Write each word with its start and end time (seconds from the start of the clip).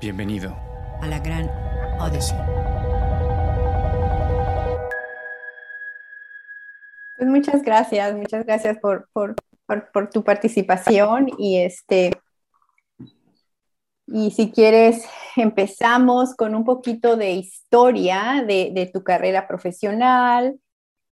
Bienvenido 0.00 0.56
a 1.02 1.06
la 1.06 1.18
gran 1.18 1.50
Odyssey. 2.00 2.38
Pues 7.18 7.28
muchas 7.28 7.62
gracias, 7.62 8.14
muchas 8.14 8.46
gracias 8.46 8.78
por, 8.78 9.10
por, 9.12 9.34
por, 9.92 10.08
tu 10.08 10.24
participación 10.24 11.28
y 11.36 11.58
este 11.58 12.12
y 14.06 14.30
si 14.30 14.50
quieres 14.50 15.04
empezamos 15.36 16.34
con 16.34 16.54
un 16.54 16.64
poquito 16.64 17.18
de 17.18 17.32
historia 17.32 18.42
de, 18.46 18.70
de 18.72 18.86
tu 18.86 19.04
carrera 19.04 19.46
profesional, 19.46 20.58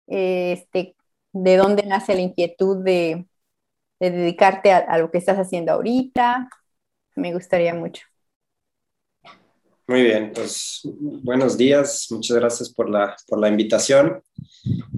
este, 0.07 0.95
de 1.33 1.57
dónde 1.57 1.85
nace 1.85 2.15
la 2.15 2.21
inquietud 2.21 2.85
de, 2.85 3.27
de 3.99 4.11
dedicarte 4.11 4.71
a, 4.71 4.97
lo 4.97 5.11
que 5.11 5.17
estás 5.17 5.37
haciendo 5.37 5.73
ahorita. 5.73 6.47
Me 7.15 7.33
gustaría 7.33 7.73
mucho. 7.73 8.03
Muy 9.89 10.03
bien, 10.03 10.33
pues 10.33 10.81
buenos 10.83 11.57
días, 11.57 12.07
muchas 12.09 12.35
gracias 12.37 12.73
por 12.73 12.89
la, 12.89 13.15
por 13.25 13.39
la 13.39 13.47
invitación. 13.47 14.21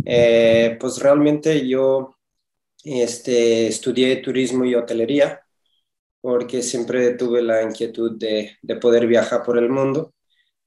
Eh, 0.04 0.78
pues 0.80 0.98
realmente 1.00 1.68
yo 1.68 2.16
este, 2.84 3.68
estudié 3.68 4.18
turismo 4.18 4.66
y 4.66 4.76
hotelería 4.76 5.42
porque 6.22 6.64
siempre 6.64 7.12
tuve 7.16 7.42
la 7.44 7.64
inquietud 7.64 8.18
de, 8.20 8.58
de, 8.62 8.76
poder 8.78 9.08
viajar 9.08 9.44
por 9.44 9.58
el 9.58 9.70
mundo. 9.70 10.14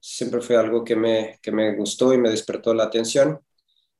Siempre 0.00 0.40
fue 0.40 0.56
algo 0.56 0.84
que 0.84 0.96
me, 0.96 1.38
que 1.42 1.52
me 1.52 1.76
gustó 1.76 2.14
y 2.14 2.18
me 2.18 2.30
despertó 2.30 2.74
la 2.74 2.84
atención. 2.84 3.40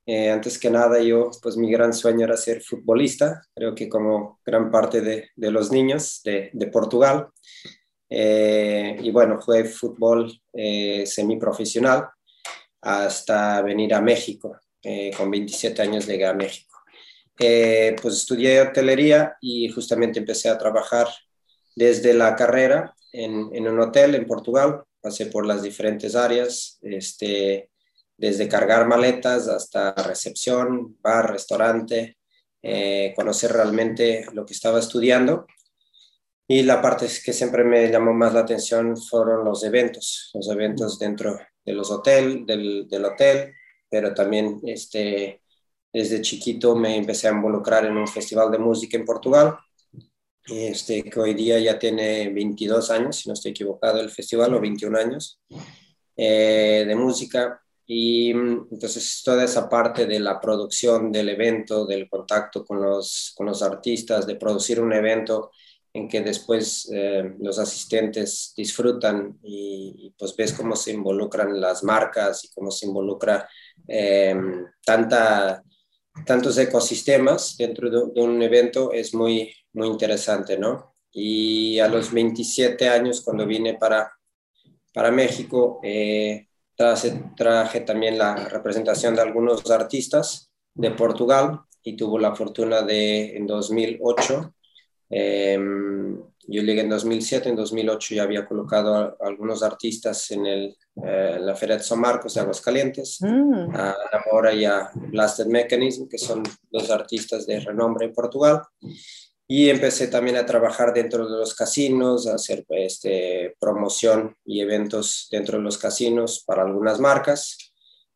Eh, 0.07 0.30
antes 0.30 0.59
que 0.59 0.71
nada, 0.71 1.01
yo, 1.02 1.30
pues 1.43 1.57
mi 1.57 1.71
gran 1.71 1.93
sueño 1.95 2.25
era 2.27 2.37
ser 2.37 2.63
futbolista, 2.63 3.43
creo 3.55 3.75
que 3.75 3.89
como 3.89 4.41
gran 4.45 4.71
parte 4.71 5.01
de, 5.01 5.30
de 5.37 5.51
los 5.51 5.73
niños 5.73 6.23
de, 6.25 6.51
de 6.52 6.66
Portugal. 6.69 7.29
Eh, 8.15 8.98
y 9.01 9.11
bueno, 9.11 9.41
fue 9.41 9.65
fútbol 9.65 10.30
eh, 10.52 11.05
semiprofesional 11.07 12.09
hasta 12.82 13.63
venir 13.63 13.95
a 13.95 14.01
México. 14.01 14.59
Eh, 14.82 15.13
con 15.16 15.30
27 15.30 15.80
años 15.80 16.07
llegué 16.07 16.27
a 16.27 16.35
México. 16.35 16.79
pues 17.37 18.15
estudié 18.15 18.60
hotelería 18.60 19.37
y 19.40 19.68
justamente 19.71 20.18
empecé 20.18 20.49
a 20.49 20.59
trabajar 20.59 21.09
desde 21.74 22.13
la 22.13 22.37
carrera 22.37 22.95
en, 23.13 23.49
en 23.52 23.68
un 23.68 23.80
hotel 23.80 24.15
en 24.15 24.27
Portugal. 24.27 24.83
Pasé 25.01 25.27
por 25.27 25.46
las 25.46 25.63
diferentes 25.63 26.15
áreas, 26.15 26.79
este, 26.83 27.71
desde 28.16 28.49
cargar 28.49 28.87
maletas 28.87 29.49
hasta 29.49 29.95
recepción, 29.95 30.96
bar, 31.01 31.33
restaurante, 31.33 32.18
eh, 32.63 33.13
conocer 33.16 33.52
realmente 33.52 34.24
lo 34.33 34.46
que 34.46 34.52
estaba 34.52 34.79
estudiando. 34.79 35.46
Y 36.48 36.62
la 36.62 36.82
parte 36.82 37.07
que 37.24 37.32
siempre 37.32 37.65
me 37.65 37.90
llamó 37.90 38.12
más 38.12 38.35
la 38.35 38.40
atención 38.40 38.96
fueron 38.96 39.45
los 39.45 39.62
eventos, 39.65 40.30
los 40.35 40.49
eventos 40.51 40.99
dentro 40.99 41.38
de 41.65 41.73
los 41.73 41.90
hotel, 41.90 42.45
del, 42.45 42.88
del 42.88 43.04
hotel, 43.04 43.54
pero 43.88 44.12
también 44.12 44.60
este, 44.65 45.43
desde 45.93 46.23
chiquito 46.23 46.74
me 46.74 46.96
empecé 46.96 47.29
a 47.29 47.32
involucrar 47.32 47.84
en 47.84 47.96
un 47.96 48.09
festival 48.09 48.51
de 48.51 48.59
música 48.59 48.96
en 48.96 49.04
Portugal, 49.04 49.57
este, 50.46 51.04
que 51.04 51.21
hoy 51.21 51.34
día 51.34 51.59
ya 51.59 51.79
tiene 51.79 52.29
22 52.30 52.90
años, 52.90 53.16
si 53.16 53.29
no 53.29 53.34
estoy 53.34 53.52
equivocado, 53.52 54.01
el 54.01 54.10
festival, 54.10 54.54
o 54.54 54.60
21 54.60 54.99
años 54.99 55.40
eh, 56.16 56.84
de 56.87 56.95
música. 56.96 57.60
Y 57.87 58.30
entonces 58.30 59.23
toda 59.24 59.45
esa 59.45 59.68
parte 59.68 60.06
de 60.06 60.18
la 60.18 60.40
producción 60.40 61.12
del 61.12 61.29
evento, 61.29 61.84
del 61.84 62.09
contacto 62.09 62.65
con 62.65 62.80
los, 62.80 63.32
con 63.37 63.46
los 63.46 63.62
artistas, 63.62 64.27
de 64.27 64.37
producir 64.37 64.81
un 64.81 64.93
evento 64.93 65.50
en 65.94 66.09
que 66.09 66.22
después 66.22 66.91
eh, 66.93 67.34
los 67.38 67.59
asistentes 67.59 68.54
disfrutan 68.56 69.38
y, 69.43 70.15
pues 70.19 70.34
ves 70.37 70.53
cómo 70.53 70.75
se 70.75 70.93
involucran 70.93 71.60
las 71.60 71.84
marcas 71.84 72.44
y 72.44 72.50
cómo 72.50 72.71
se 72.71 72.87
involucra 72.87 73.49
eh, 73.87 74.34
tanta, 74.84 75.62
tantos 76.25 76.56
ecosistemas 76.59 77.56
dentro 77.56 77.91
de, 77.91 78.21
un 78.21 78.43
evento 78.43 78.93
es 78.93 79.15
muy, 79.15 79.55
muy 79.75 79.89
interesante, 79.89 80.59
¿no? 80.59 80.94
Y 81.12 81.78
a 81.78 81.89
los 81.89 82.11
27 82.12 82.88
años, 82.88 83.21
cuando 83.21 83.47
vine 83.47 83.75
para, 83.75 84.11
para 84.94 85.11
México, 85.11 85.78
eh, 85.83 86.47
traje, 86.75 87.81
también 87.81 88.19
la 88.19 88.49
representación 88.49 89.15
de 89.15 89.22
algunos 89.22 89.71
artistas 89.71 90.50
de 90.75 90.91
Portugal 90.91 91.61
y 91.83 91.97
tuvo 91.97 92.19
la 92.19 92.34
fortuna 92.34 92.83
de 92.83 93.37
en 93.37 93.47
2008. 93.47 94.55
Em, 95.15 96.17
yo 96.49 96.62
llegué 96.62 96.81
en 96.81 96.89
2007, 96.89 97.50
en 97.50 97.56
2008 97.56 98.15
ya 98.15 98.23
había 98.23 98.47
colocado 98.47 98.95
a, 98.95 99.17
algunos 99.21 99.62
artistas 99.62 100.31
en, 100.31 100.47
el, 100.47 100.77
eh, 101.05 101.37
la 101.39 101.55
Feria 101.55 101.77
de 101.77 101.83
San 101.83 102.00
Marcos 102.00 102.33
de 102.33 102.41
Aguascalientes, 102.41 103.19
mm. 103.21 103.77
a 103.77 103.95
Namora 104.11 104.55
y 104.55 104.65
a 104.65 104.91
Blasted 104.95 105.47
Mechanism, 105.49 106.09
que 106.09 106.17
son 106.17 106.43
dos 106.71 106.91
artistas 106.91 107.47
de 107.47 107.61
renombre 107.61 108.06
en 108.06 108.15
Portugal. 108.15 108.62
Y 109.47 109.69
empecé 109.69 110.09
también 110.09 110.39
a 110.39 110.47
trabajar 110.47 110.95
dentro 110.95 111.29
de 111.29 111.37
los 111.37 111.55
casinos, 111.55 112.27
a 112.27 112.37
hacer 112.37 112.65
este, 112.71 113.55
promoción 113.61 114.34
y 114.47 114.62
eventos 114.62 115.29
dentro 115.31 115.59
de 115.59 115.65
los 115.65 115.77
casinos 115.77 116.43
para 116.47 116.62
algunas 116.62 116.99
marcas. 116.99 117.59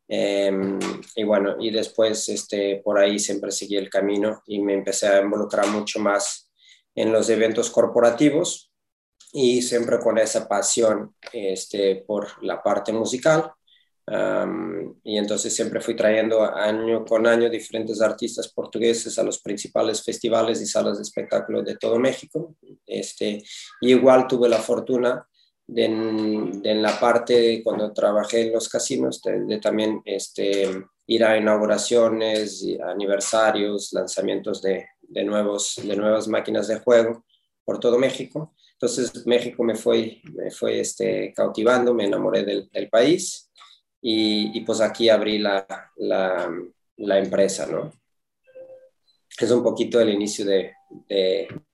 Em, 0.07 0.79
y 1.15 1.23
bueno, 1.23 1.57
y 1.59 1.69
después 1.69 2.27
este, 2.29 2.81
por 2.83 2.97
ahí 2.97 3.19
siempre 3.19 3.51
seguí 3.51 3.75
el 3.75 3.89
camino 3.89 4.41
y 4.47 4.59
me 4.59 4.73
empecé 4.73 5.07
a 5.07 5.21
involucrar 5.21 5.67
mucho 5.67 5.99
más 5.99 6.46
en 6.97 7.13
los 7.13 7.29
eventos 7.29 7.69
corporativos 7.69 8.73
y 9.31 9.61
siempre 9.61 9.99
con 9.99 10.17
esa 10.17 10.49
pasión 10.49 11.15
este, 11.31 12.03
por 12.05 12.43
la 12.43 12.61
parte 12.61 12.91
musical 12.91 13.53
y 15.03 15.17
entonces 15.17 15.53
siempre 15.53 15.81
fui 15.81 15.93
trayendo 15.93 16.41
año 16.41 17.03
con 17.03 17.27
año 17.27 17.49
diferentes 17.49 18.01
artistas 18.01 18.47
portugueses 18.47 19.19
a 19.19 19.23
los 19.23 19.39
principales 19.39 20.01
festivales 20.01 20.61
y 20.61 20.65
salas 20.65 20.97
de 20.97 21.03
espectáculo 21.03 21.61
de 21.61 21.75
todo 21.75 21.99
México. 21.99 22.55
Este, 22.85 23.43
y 23.81 23.91
igual 23.91 24.25
tuve 24.27 24.47
la 24.47 24.59
fortuna 24.59 25.27
de 25.67 25.85
en, 25.85 26.81
la 26.81 26.97
parte 26.97 27.61
cuando 27.61 27.91
trabajé 27.91 28.47
en 28.47 28.53
los 28.53 28.69
casinos 28.69 29.21
de, 29.21 29.59
también 29.59 30.01
este, 30.05 30.85
ir 31.07 31.25
a 31.25 31.37
inauguraciones, 31.37 32.65
aniversarios, 32.81 33.91
lanzamientos 33.91 34.61
de, 34.61 34.87
de, 35.07 35.23
nuevos, 35.23 35.79
de 35.83 35.95
nuevas 35.95 36.27
máquinas 36.27 36.67
de 36.67 36.79
juego 36.79 37.25
por 37.63 37.79
todo 37.79 37.97
México. 37.97 38.53
Entonces 38.73 39.25
México 39.25 39.63
me 39.63 39.75
fue, 39.75 40.21
me 40.33 40.51
fue 40.51 40.79
este, 40.79 41.33
cautivando, 41.35 41.93
me 41.93 42.05
enamoré 42.05 42.43
del, 42.43 42.69
del 42.71 42.89
país 42.89 43.51
y, 44.01 44.61
pues 44.61 44.79
aquí 44.79 45.09
abrí 45.09 45.39
la, 45.39 45.65
la, 45.97 47.19
empresa, 47.19 47.65
¿no? 47.65 47.91
Es 49.39 49.51
un 49.51 49.63
poquito 49.63 49.99
el 49.99 50.09
inicio 50.09 50.45
de, 50.45 50.73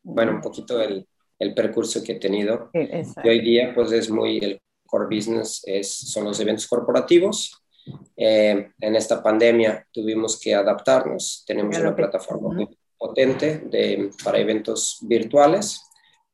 bueno, 0.02 0.32
un 0.32 0.42
poquito 0.42 0.82
el, 0.82 1.08
el, 1.38 1.54
percurso 1.54 2.02
que 2.04 2.14
he 2.14 2.20
tenido. 2.20 2.72
Y 2.74 3.30
hoy 3.30 3.42
día 3.42 3.74
pues 3.76 3.92
es 3.92 4.10
muy, 4.10 4.38
el 4.40 4.62
core 4.86 5.16
business 5.16 5.62
es, 5.66 5.92
son 5.92 6.26
los 6.26 6.40
eventos 6.40 6.68
corporativos. 6.68 7.62
Eh, 8.16 8.72
en 8.80 8.96
esta 8.96 9.22
pandemia 9.22 9.86
tuvimos 9.92 10.40
que 10.40 10.54
adaptarnos, 10.54 11.44
tenemos 11.46 11.78
una 11.78 11.96
plataforma 11.96 12.68
potente 13.04 13.64
de, 13.66 14.12
para 14.24 14.40
eventos 14.40 15.00
virtuales 15.02 15.82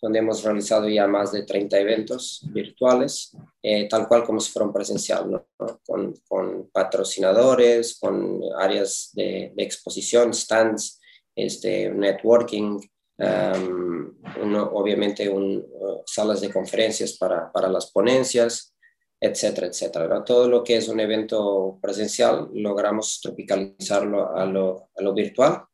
donde 0.02 0.20
hemos 0.20 0.44
realizado 0.44 0.88
ya 0.88 1.08
más 1.08 1.32
de 1.32 1.44
30 1.44 1.78
eventos 1.78 2.42
virtuales, 2.54 3.36
eh, 3.62 3.88
tal 3.90 4.08
cual 4.08 4.24
como 4.24 4.40
si 4.40 4.52
fueran 4.52 4.72
presencial, 4.72 5.30
¿no? 5.30 5.48
con, 5.86 6.14
con, 6.28 6.70
patrocinadores, 6.72 8.00
con 8.00 8.40
áreas 8.58 9.10
de, 9.14 9.52
exposición, 9.58 10.34
stands, 10.34 11.02
este, 11.36 11.90
networking, 11.90 12.80
um, 13.18 14.14
uno, 14.42 14.70
obviamente 14.74 15.28
un, 15.28 15.58
uh, 15.58 16.02
salas 16.06 16.40
de 16.40 16.52
conferencias 16.52 17.18
para, 17.18 17.52
para, 17.52 17.68
las 17.68 17.92
ponencias, 17.92 18.74
etcétera, 19.20 19.68
etcétera. 19.68 20.24
Todo 20.24 20.48
lo 20.48 20.64
que 20.64 20.78
es 20.78 20.88
un 20.88 21.02
evento 21.02 21.78
presencial 21.82 22.48
logramos 22.54 23.20
tropicalizarlo 23.22 24.34
a 24.34 24.46
lo, 24.46 24.90
a 24.96 25.02
lo 25.02 25.14
virtual 25.14 25.66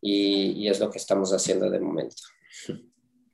y, 0.00 0.52
y 0.52 0.68
es 0.68 0.80
lo 0.80 0.90
que 0.90 0.98
estamos 0.98 1.32
haciendo 1.32 1.70
de 1.70 1.80
momento. 1.80 2.16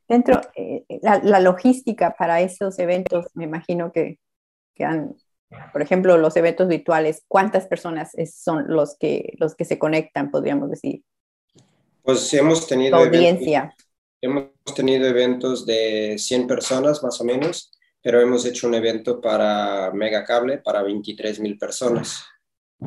Dentro, 0.08 0.40
eh, 0.54 0.84
la, 1.02 1.40
logística 1.40 2.14
para 2.16 2.40
esos 2.40 2.78
eventos, 2.78 3.26
me 3.34 3.44
imagino 3.44 3.90
que, 3.92 4.20
que, 4.74 4.84
han, 4.84 5.16
por 5.72 5.82
ejemplo, 5.82 6.16
los 6.16 6.36
eventos 6.36 6.68
virtuales, 6.68 7.24
¿cuántas 7.26 7.66
personas 7.66 8.12
son 8.32 8.66
los 8.68 8.96
que, 8.98 9.34
los 9.38 9.56
que 9.56 9.64
se 9.64 9.78
conectan, 9.78 10.30
podríamos 10.30 10.70
decir? 10.70 11.02
Pues 12.02 12.32
hemos 12.34 12.68
tenido... 12.68 12.96
audiencia. 12.98 13.74
hemos 14.20 14.52
tenido 14.76 15.08
eventos 15.08 15.66
de 15.66 16.16
100 16.18 16.46
personas 16.46 17.02
más 17.02 17.20
o 17.20 17.24
menos, 17.24 17.72
pero 18.00 18.20
hemos 18.20 18.46
hecho 18.46 18.68
un 18.68 18.74
evento 18.74 19.20
para 19.20 19.90
Megacable 19.92 20.58
para 20.58 20.84
23 20.84 21.40
mil 21.40 21.58
personas 21.58 22.24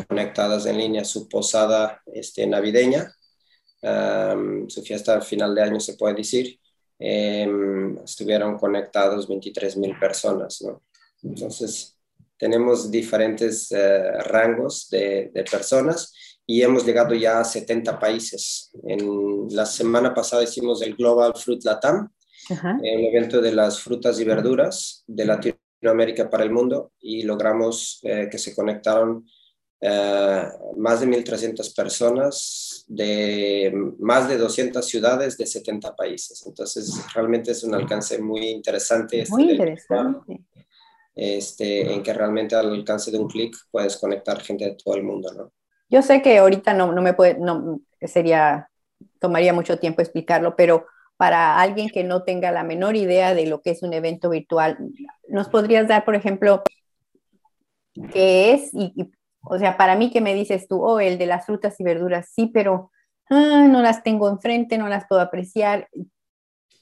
conectadas 0.08 0.66
en 0.68 0.78
línea, 0.78 1.04
su 1.04 1.28
posada 1.28 2.02
este, 2.06 2.48
navideña, 2.48 3.14
su 3.82 4.82
fiesta 4.84 5.22
final 5.22 5.56
de 5.56 5.62
año 5.62 5.80
se 5.80 5.94
puede 5.94 6.16
decir, 6.16 6.60
em, 6.98 7.98
estuvieron 8.00 8.58
conectados 8.58 9.28
23 9.28 9.78
mil 9.78 9.98
personas, 9.98 10.62
¿no? 10.62 10.82
Entonces, 11.24 11.98
tenemos 12.38 12.90
diferentes 12.90 13.72
eh, 13.72 14.12
rangos 14.24 14.90
de, 14.90 15.30
de, 15.34 15.44
personas 15.44 16.14
y 16.46 16.62
hemos 16.62 16.86
llegado 16.86 17.14
ya 17.14 17.40
a 17.40 17.44
70 17.44 18.00
países. 18.00 18.72
En 18.88 19.48
la 19.52 19.66
semana 19.66 20.14
pasada 20.14 20.44
hicimos 20.44 20.82
el 20.82 20.96
Global 20.96 21.34
Fruit 21.36 21.64
Latam, 21.64 22.10
un 22.50 22.86
evento 22.86 23.42
de 23.42 23.52
las 23.52 23.80
frutas 23.82 24.20
y 24.20 24.24
verduras 24.24 25.04
de 25.06 25.26
Latinoamérica 25.26 26.30
para 26.30 26.44
el 26.44 26.52
mundo 26.52 26.94
y 27.00 27.24
logramos 27.24 28.00
eh, 28.04 28.28
que 28.32 28.38
se 28.38 28.56
conectaron 28.56 29.28
eh, 29.82 30.44
más 30.78 31.02
de 31.02 31.08
1.300 31.08 31.76
personas 31.76 32.69
de 32.90 33.72
más 34.00 34.28
de 34.28 34.38
200 34.38 34.84
ciudades 34.86 35.38
de 35.38 35.46
70 35.46 35.96
países. 35.96 36.44
Entonces, 36.48 36.92
realmente 37.14 37.52
es 37.52 37.64
un 37.64 37.76
alcance 37.76 38.20
muy 38.20 38.48
interesante. 38.48 39.22
Este 39.22 39.32
muy 39.32 39.52
interesante. 39.52 40.42
Este, 41.14 41.94
en 41.94 42.02
que 42.02 42.14
realmente 42.14 42.56
al 42.56 42.72
alcance 42.72 43.12
de 43.12 43.20
un 43.20 43.28
clic 43.28 43.56
puedes 43.70 43.96
conectar 43.98 44.42
gente 44.42 44.66
de 44.66 44.76
todo 44.76 44.96
el 44.96 45.04
mundo, 45.04 45.32
¿no? 45.34 45.52
Yo 45.88 46.02
sé 46.02 46.22
que 46.22 46.40
ahorita 46.40 46.74
no, 46.74 46.92
no 46.92 47.02
me 47.02 47.14
puede, 47.14 47.38
no, 47.38 47.82
sería, 48.02 48.70
tomaría 49.20 49.54
mucho 49.54 49.78
tiempo 49.78 50.02
explicarlo, 50.02 50.56
pero 50.56 50.86
para 51.18 51.60
alguien 51.60 51.90
que 51.90 52.04
no 52.04 52.24
tenga 52.24 52.52
la 52.52 52.64
menor 52.64 52.96
idea 52.96 53.36
de 53.36 53.46
lo 53.46 53.62
que 53.62 53.72
es 53.72 53.84
un 53.84 53.94
evento 53.94 54.30
virtual, 54.30 54.78
¿nos 55.28 55.50
podrías 55.50 55.88
dar, 55.88 56.06
por 56.06 56.16
ejemplo, 56.16 56.64
qué 58.14 58.54
es? 58.54 58.70
Y, 58.74 59.12
o 59.42 59.58
sea, 59.58 59.78
para 59.78 59.96
mí 59.96 60.12
que 60.12 60.22
me 60.22 60.34
dices 60.34 60.68
tú, 60.68 60.84
oh, 60.84 61.00
el 61.00 61.18
de 61.18 61.26
las 61.26 61.46
frutas 61.46 61.80
y 61.80 61.84
verduras, 61.84 62.30
sí, 62.34 62.48
pero 62.48 62.92
ah, 63.30 63.68
no 63.70 63.82
las 63.82 64.04
tengo 64.04 64.30
enfrente, 64.30 64.78
no 64.78 64.88
las 64.88 65.08
puedo 65.08 65.22
apreciar. 65.22 65.88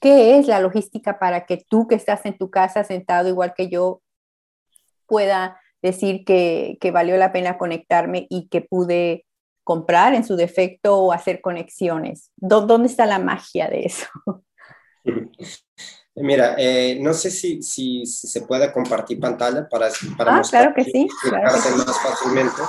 ¿Qué 0.00 0.38
es 0.38 0.46
la 0.46 0.60
logística 0.60 1.18
para 1.18 1.46
que 1.46 1.64
tú 1.68 1.88
que 1.88 1.94
estás 1.94 2.24
en 2.26 2.38
tu 2.38 2.50
casa 2.50 2.84
sentado 2.84 3.28
igual 3.28 3.54
que 3.56 3.68
yo 3.68 4.02
pueda 5.06 5.60
decir 5.82 6.24
que, 6.24 6.78
valió 6.92 7.16
la 7.16 7.32
pena 7.32 7.58
conectarme 7.58 8.26
y 8.28 8.48
que 8.48 8.60
pude 8.60 9.26
comprar 9.64 10.14
en 10.14 10.24
su 10.24 10.36
defecto 10.36 10.98
o 10.98 11.12
hacer 11.12 11.40
conexiones. 11.40 12.30
¿Dónde 12.36 12.88
está 12.88 13.06
la 13.06 13.18
magia 13.18 13.68
de 13.68 13.84
eso? 13.84 14.08
Mira, 16.20 16.54
eh, 16.58 16.98
no 17.00 17.12
sé 17.14 17.30
si, 17.30 17.62
si, 17.62 18.04
se 18.06 18.42
puede 18.42 18.72
compartir 18.72 19.20
pantalla 19.20 19.68
para, 19.68 19.88
para 20.16 20.32
ah, 20.32 20.36
mostrar 20.38 20.72
claro 20.72 20.74
que 20.76 20.84
sí, 20.90 21.08
claro 21.22 21.52
más 21.52 22.02
fácilmente. 22.02 22.62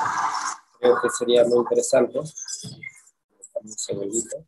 Creo 0.79 0.95
que 1.01 1.09
sería 1.09 1.43
muy 1.45 1.59
interesante. 1.59 2.19
Un 2.19 3.71
segundito. 3.71 4.45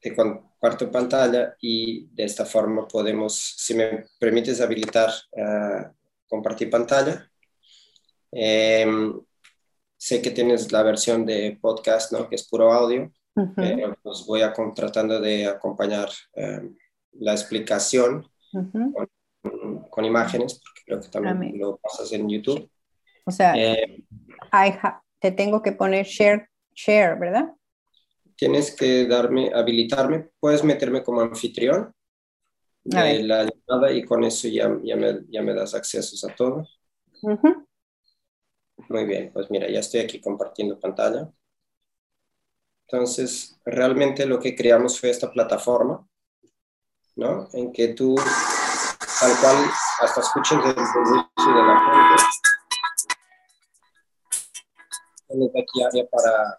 Te 0.00 0.14
comparto 0.14 0.90
pantalla 0.90 1.56
y 1.60 2.06
de 2.06 2.24
esta 2.24 2.44
forma 2.44 2.88
podemos, 2.88 3.54
si 3.56 3.74
me 3.74 4.06
permites 4.18 4.60
habilitar 4.60 5.10
uh, 5.32 5.92
compartir 6.26 6.68
pantalla. 6.68 7.30
Em, 8.32 9.20
sé 9.96 10.20
que 10.20 10.30
tienes 10.30 10.72
la 10.72 10.82
versión 10.82 11.24
de 11.24 11.56
podcast, 11.60 12.10
¿no? 12.12 12.28
Que 12.28 12.34
es 12.34 12.48
puro 12.48 12.72
audio, 12.72 13.12
pero 13.54 13.96
pues 14.02 14.24
voy 14.26 14.42
a 14.42 14.52
tratando 14.74 15.20
de 15.20 15.46
acompañar 15.46 16.08
em, 16.34 16.76
la 17.12 17.32
explicación 17.32 18.26
con, 19.90 20.04
imágenes, 20.04 20.60
porque 20.60 20.82
creo 20.84 21.00
que 21.00 21.08
también 21.08 21.58
lo 21.58 21.76
pasas 21.78 22.12
en 22.12 22.28
YouTube. 22.28 22.70
O 23.24 23.30
sea, 23.30 23.54
em, 23.54 24.04
te 25.18 25.30
tengo 25.30 25.62
que 25.62 25.72
poner 25.72 26.06
share, 26.06 26.48
share, 26.74 27.18
¿verdad? 27.18 27.52
Tienes 28.36 28.74
que 28.74 29.06
darme, 29.06 29.52
habilitarme, 29.54 30.30
puedes 30.40 30.64
meterme 30.64 31.02
como 31.02 31.20
anfitrión 31.20 31.92
de 32.84 33.22
la 33.22 33.44
llamada 33.44 33.92
y 33.92 34.04
con 34.04 34.24
eso 34.24 34.48
ya, 34.48 34.76
ya, 34.82 34.96
me, 34.96 35.20
ya 35.28 35.42
me 35.42 35.54
das 35.54 35.74
accesos 35.74 36.24
a 36.24 36.34
todo. 36.34 36.66
Muy 38.88 39.04
bien, 39.04 39.30
pues 39.32 39.50
mira, 39.50 39.70
ya 39.70 39.78
estoy 39.78 40.00
aquí 40.00 40.20
compartiendo 40.20 40.80
pantalla. 40.80 41.30
Entonces, 42.88 43.58
realmente 43.64 44.26
lo 44.26 44.40
que 44.40 44.54
creamos 44.54 45.00
fue 45.00 45.10
esta 45.10 45.30
plataforma, 45.30 46.06
¿no? 47.16 47.48
En 47.52 47.72
que 47.72 47.88
tú, 47.88 48.14
tal 48.16 49.40
cual, 49.40 49.70
hasta 50.00 50.20
escuches 50.20 50.58
el 50.58 50.70
inicio 50.70 51.54
de 51.54 51.62
la. 51.62 52.16
Tienes 55.28 55.50
aquí 55.50 55.82
área 55.82 56.06
para, 56.10 56.58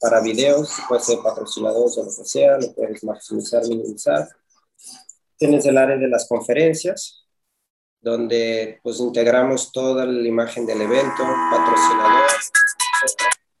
para 0.00 0.20
videos, 0.20 0.70
puede 0.88 1.02
ser 1.02 1.18
patrocinados 1.22 1.98
o 1.98 2.02
lo 2.02 2.08
que 2.08 2.24
sea, 2.24 2.58
lo 2.58 2.72
puedes 2.72 3.04
maximizar, 3.04 3.62
minimizar 3.68 4.28
Tienes 5.36 5.66
el 5.66 5.76
área 5.76 5.96
de 5.96 6.08
las 6.08 6.28
conferencias, 6.28 7.26
donde 8.00 8.80
pues 8.82 9.00
integramos 9.00 9.72
toda 9.72 10.06
la 10.06 10.26
imagen 10.26 10.64
del 10.64 10.80
evento, 10.80 11.22
patrocinador. 11.50 12.30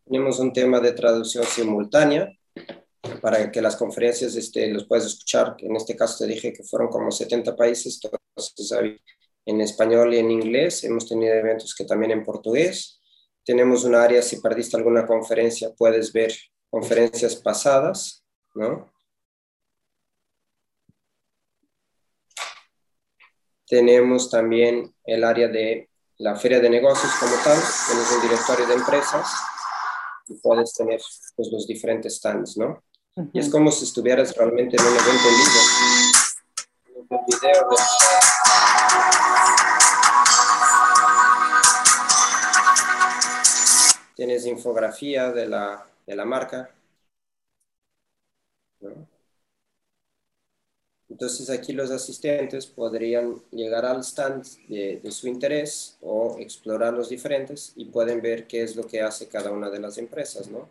Tenemos 0.04 0.38
un 0.38 0.52
tema 0.52 0.80
de 0.80 0.92
traducción 0.92 1.44
simultánea 1.44 2.30
para 3.20 3.50
que 3.50 3.60
las 3.60 3.76
conferencias 3.76 4.34
este, 4.36 4.68
los 4.68 4.86
puedas 4.86 5.06
escuchar. 5.06 5.56
En 5.58 5.76
este 5.76 5.96
caso 5.96 6.24
te 6.24 6.32
dije 6.32 6.52
que 6.52 6.62
fueron 6.62 6.88
como 6.88 7.10
70 7.10 7.56
países, 7.56 8.00
entonces 8.02 9.00
en 9.46 9.60
español 9.60 10.14
y 10.14 10.18
en 10.18 10.30
inglés. 10.30 10.84
Hemos 10.84 11.08
tenido 11.08 11.34
eventos 11.34 11.74
que 11.74 11.84
también 11.84 12.12
en 12.12 12.24
portugués. 12.24 13.00
Tenemos 13.44 13.84
un 13.84 13.94
área, 13.94 14.22
si 14.22 14.40
perdiste 14.40 14.76
alguna 14.76 15.06
conferencia, 15.06 15.70
puedes 15.76 16.12
ver 16.12 16.32
conferencias 16.70 17.36
pasadas, 17.36 18.24
¿no? 18.54 18.90
Tenemos 23.66 24.30
también 24.30 24.94
el 25.04 25.24
área 25.24 25.48
de 25.48 25.88
la 26.18 26.36
feria 26.36 26.60
de 26.60 26.70
negocios 26.70 27.12
como 27.18 27.34
tal, 27.42 27.58
tenemos 27.88 28.12
un 28.12 28.22
directorio 28.22 28.66
de 28.66 28.74
empresas 28.74 29.26
y 30.28 30.34
puedes 30.34 30.72
tener 30.74 31.00
pues, 31.34 31.48
los 31.50 31.66
diferentes 31.66 32.16
stands, 32.16 32.56
¿no? 32.56 32.82
Y 33.16 33.38
es 33.38 33.48
como 33.48 33.70
si 33.70 33.84
estuvieras 33.84 34.34
realmente 34.34 34.76
en 34.76 34.82
un 34.82 34.92
evento 34.92 35.28
en 35.28 35.36
vivo. 37.08 37.24
video 37.28 37.68
Tienes 44.16 44.46
infografía 44.46 45.30
de 45.30 45.46
la, 45.46 45.86
de 46.06 46.16
la 46.16 46.24
marca. 46.24 46.74
¿no? 48.80 49.06
Entonces 51.08 51.48
aquí 51.50 51.72
los 51.72 51.92
asistentes 51.92 52.66
podrían 52.66 53.40
llegar 53.52 53.86
al 53.86 54.00
stand 54.00 54.44
de, 54.66 55.12
su 55.12 55.28
interés 55.28 55.96
o 56.00 56.36
explorar 56.40 56.92
los 56.92 57.10
diferentes 57.10 57.72
y 57.76 57.84
pueden 57.84 58.20
ver 58.20 58.48
qué 58.48 58.64
es 58.64 58.74
lo 58.74 58.84
que 58.88 59.00
hace 59.00 59.28
cada 59.28 59.52
una 59.52 59.70
de 59.70 59.78
las 59.78 59.98
empresas, 59.98 60.48
¿no? 60.48 60.68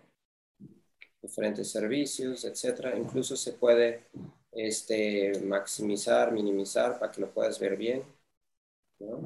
Diferentes 1.24 1.72
servicios, 1.72 2.46
etcétera. 2.46 2.96
Incluso 2.96 3.36
se 3.36 3.54
puede 3.54 4.04
este, 4.52 5.40
maximizar, 5.40 6.32
minimizar 6.32 7.00
para 7.00 7.12
que 7.12 7.22
lo 7.22 7.34
puedas 7.34 7.60
ver 7.60 7.76
bien, 7.76 8.04
¿no? 9.00 9.20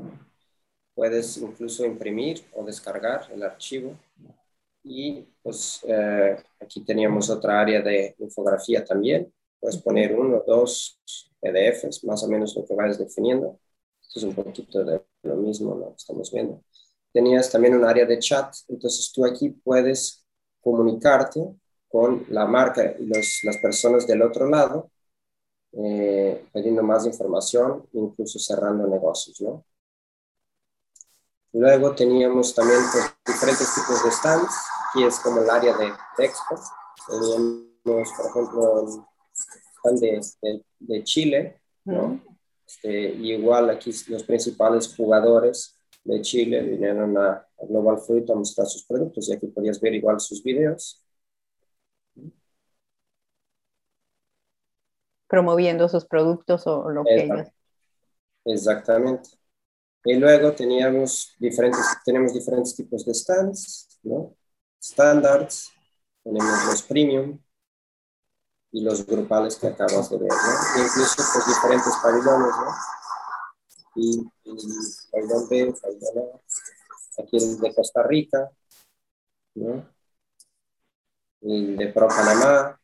Puedes 0.95 1.37
incluso 1.37 1.85
imprimir 1.85 2.45
o 2.53 2.63
descargar 2.63 3.29
el 3.33 3.43
archivo. 3.43 3.97
Y 4.83 5.25
pues 5.43 5.81
eh, 5.87 6.37
aquí 6.61 6.85
teníamos 6.85 7.29
otra 7.29 7.59
área 7.59 7.81
de 7.81 8.15
infografía 8.19 8.85
también 8.85 9.33
Puedes 9.59 9.77
poner 9.81 10.13
uno, 10.13 10.43
dos 10.45 10.99
PDFs, 11.41 12.03
más 12.03 12.23
o 12.23 12.27
menos 12.27 12.55
lo 12.55 12.65
que 12.65 12.75
vayas 12.75 12.99
definiendo. 12.99 13.59
Esto 14.01 14.19
es 14.19 14.25
un 14.25 14.35
poquito 14.35 14.83
de 14.83 15.01
lo 15.23 15.35
mismo, 15.35 15.75
lo 15.75 15.89
que 15.89 15.97
estamos 15.97 16.31
viendo. 16.31 16.63
Tenías 17.11 17.51
también 17.51 17.75
un 17.75 17.83
área 17.83 18.05
de 18.05 18.19
chat, 18.19 18.53
entonces 18.67 19.11
tú 19.11 19.25
aquí 19.25 19.49
puedes 19.49 20.25
comunicarte 20.61 21.41
con 21.89 22.25
la 22.29 22.45
marca 22.45 22.95
y 22.99 23.05
los, 23.05 23.39
las 23.43 23.57
personas 23.57 24.05
del 24.07 24.21
otro 24.21 24.49
lado, 24.49 24.91
eh, 25.73 26.45
pidiendo 26.53 26.83
más 26.83 27.05
información, 27.05 27.87
incluso 27.93 28.39
cerrando 28.39 28.87
negocios, 28.87 29.39
¿no? 29.41 29.65
Luego 31.53 31.95
teníamos 31.95 32.53
también 32.53 32.79
pues, 32.91 33.15
diferentes 33.25 33.73
tipos 33.73 34.03
de 34.03 34.11
stands. 34.11 34.53
Aquí 34.89 35.03
es 35.03 35.19
como 35.19 35.41
el 35.41 35.49
área 35.49 35.75
de, 35.75 35.91
de 36.17 36.25
expo. 36.25 36.55
Teníamos, 37.07 38.11
por 38.15 38.25
ejemplo, 38.27 39.07
de, 39.93 40.63
de, 40.79 41.03
Chile, 41.03 41.61
¿no? 41.85 42.21
Este, 42.65 42.91
igual 42.91 43.69
aquí 43.69 43.91
los 44.09 44.23
principales 44.23 44.93
jugadores 44.95 45.79
de 46.03 46.21
Chile 46.21 46.61
vinieron 46.61 47.17
a, 47.17 47.43
Global 47.67 47.97
Fruit 47.97 48.29
a 48.29 48.35
mostrar 48.35 48.67
sus 48.67 48.85
productos 48.85 49.27
y 49.29 49.33
aquí 49.33 49.47
podías 49.47 49.79
ver 49.81 49.95
igual 49.95 50.19
sus 50.19 50.43
videos. 50.43 51.03
Promoviendo 55.27 55.89
sus 55.89 56.05
productos 56.05 56.65
o 56.67 56.89
lo 56.89 57.03
que 57.03 57.23
ellos. 57.23 57.47
Exactamente. 58.45 59.29
Y 60.05 60.15
luego 60.15 60.53
teníamos 60.53 61.35
diferentes, 61.37 61.85
tenemos 62.05 62.33
diferentes 62.33 62.75
tipos 62.75 63.05
de 63.05 63.13
stands, 63.13 63.99
¿no? 64.03 64.35
Standards, 64.81 65.71
tenemos 66.23 66.65
los 66.65 66.81
premium, 66.83 67.39
y 68.71 68.81
los 68.81 69.05
grupales 69.05 69.55
que 69.55 69.67
acabas 69.67 70.09
de 70.09 70.17
ver, 70.17 70.29
¿no? 70.29 70.83
incluso 70.83 71.15
pues 71.15 71.47
diferentes 71.47 71.93
pabellones, 72.01 72.55
¿no? 72.55 72.73
Y, 73.95 74.19
y 74.43 74.57
pabellón 75.11 75.49
B, 75.49 75.73
pabellón 75.81 76.17
A, 76.17 77.21
aquí 77.21 77.37
el 77.37 77.59
de 77.59 77.73
Costa 77.73 78.03
Rica, 78.03 78.51
¿no? 79.55 79.89
El 81.41 81.77
de 81.77 81.87
Pro 81.87 82.07
Panamá. 82.07 82.79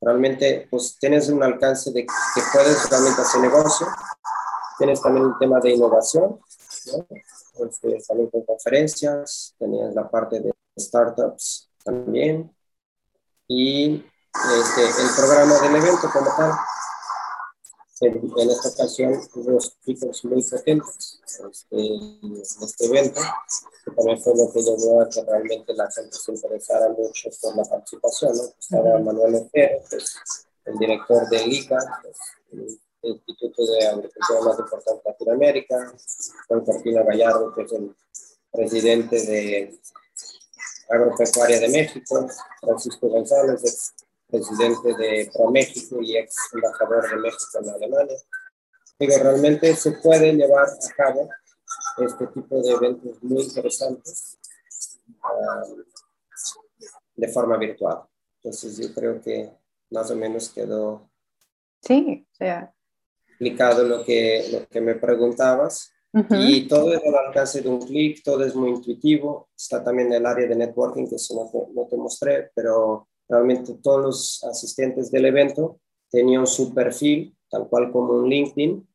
Realmente, 0.00 0.68
pues 0.70 0.96
tienes 0.98 1.28
un 1.28 1.42
alcance 1.42 1.90
de 1.90 2.06
que 2.06 2.42
puedes 2.52 2.88
realmente 2.88 3.20
hacer 3.22 3.40
negocio. 3.40 3.86
Tienes 4.78 5.02
también 5.02 5.26
el 5.26 5.32
tema 5.40 5.58
de 5.60 5.70
innovación, 5.70 6.38
¿no? 6.86 7.06
Este, 7.66 7.98
también 8.06 8.30
con 8.30 8.44
conferencias, 8.44 9.54
tenías 9.58 9.92
la 9.94 10.08
parte 10.08 10.40
de 10.40 10.54
startups 10.78 11.68
también. 11.84 12.54
Y 13.48 14.04
este, 14.34 14.82
el 14.82 15.08
programa 15.16 15.58
del 15.58 15.76
evento 15.76 16.08
como 16.12 16.30
tal. 16.36 16.52
En, 18.00 18.50
esta 18.50 18.68
ocasión 18.68 19.20
unos 19.34 19.70
picos 19.84 20.24
muy 20.24 20.42
potentes 20.42 21.20
este, 21.50 21.76
en 21.76 22.42
este 22.42 22.84
evento, 22.86 23.20
que 23.84 23.90
también 23.90 24.20
fue 24.20 24.36
lo 24.36 24.52
que 24.52 24.62
llevó 24.62 25.00
a 25.02 25.08
que 25.08 25.22
realmente 25.22 25.74
la 25.74 25.90
gente 25.90 26.16
se 26.16 26.32
interesara 26.32 26.90
mucho 26.90 27.28
por 27.42 27.56
la 27.56 27.64
participación. 27.64 28.36
¿no? 28.36 28.42
Estaba 28.58 28.98
Manuel 29.00 29.34
Otero, 29.34 29.82
pues, 29.90 30.16
el 30.64 30.78
director 30.78 31.28
del 31.28 31.52
ICA, 31.52 31.78
pues, 32.02 32.16
el 32.52 32.80
Instituto 33.10 33.66
de 33.66 33.86
Agricultura 33.86 34.40
más 34.42 34.58
importante 34.58 35.02
de 35.04 35.10
Latinoamérica, 35.10 35.92
Juan 36.46 36.64
Cortina 36.64 37.02
Gallardo, 37.02 37.52
que 37.54 37.62
es 37.62 37.72
el 37.72 37.96
presidente 38.52 39.26
de 39.26 39.80
Agropecuaria 40.88 41.60
de 41.60 41.68
México, 41.68 42.28
Francisco 42.60 43.08
González, 43.08 43.94
presidente 44.28 44.94
de 44.94 45.30
ProMéxico 45.32 46.00
y 46.02 46.16
ex 46.16 46.34
embajador 46.52 47.08
de 47.08 47.16
México 47.16 47.58
en 47.62 47.70
Alemania. 47.70 48.16
Digo, 48.98 49.14
realmente 49.22 49.74
se 49.74 49.92
puede 49.92 50.32
llevar 50.32 50.66
a 50.66 50.94
cabo 50.96 51.28
este 51.98 52.26
tipo 52.28 52.60
de 52.60 52.70
eventos 52.70 53.22
muy 53.22 53.42
interesantes 53.42 54.38
um, 55.06 55.84
de 57.16 57.28
forma 57.28 57.56
virtual. 57.56 58.02
Entonces 58.36 58.76
yo 58.76 58.94
creo 58.94 59.20
que 59.20 59.50
más 59.90 60.10
o 60.10 60.16
menos 60.16 60.50
quedó 60.50 61.10
sí, 61.82 62.26
o 62.30 62.34
sea. 62.34 62.72
explicado 63.26 63.84
lo 63.84 64.04
que, 64.04 64.48
lo 64.52 64.68
que 64.68 64.80
me 64.80 64.94
preguntabas. 64.94 65.92
Y 66.30 66.66
todo 66.66 66.92
es 66.94 67.04
al 67.04 67.14
alcance 67.14 67.60
de 67.60 67.68
un 67.68 67.80
clic, 67.80 68.22
todo 68.24 68.42
es 68.44 68.54
muy 68.54 68.70
intuitivo. 68.70 69.50
Está 69.56 69.84
también 69.84 70.12
el 70.12 70.24
área 70.24 70.48
de 70.48 70.56
networking, 70.56 71.06
que 71.06 71.16
eso 71.16 71.34
no 71.34 71.50
te, 71.50 71.72
no 71.72 71.86
te 71.86 71.96
mostré, 71.96 72.50
pero 72.54 73.07
Realmente 73.28 73.74
todos 73.82 74.02
los 74.02 74.44
asistentes 74.44 75.10
del 75.10 75.26
evento 75.26 75.80
tenían 76.10 76.46
su 76.46 76.72
perfil, 76.72 77.36
tal 77.50 77.68
cual 77.68 77.92
como 77.92 78.14
un 78.14 78.28
LinkedIn, 78.28 78.86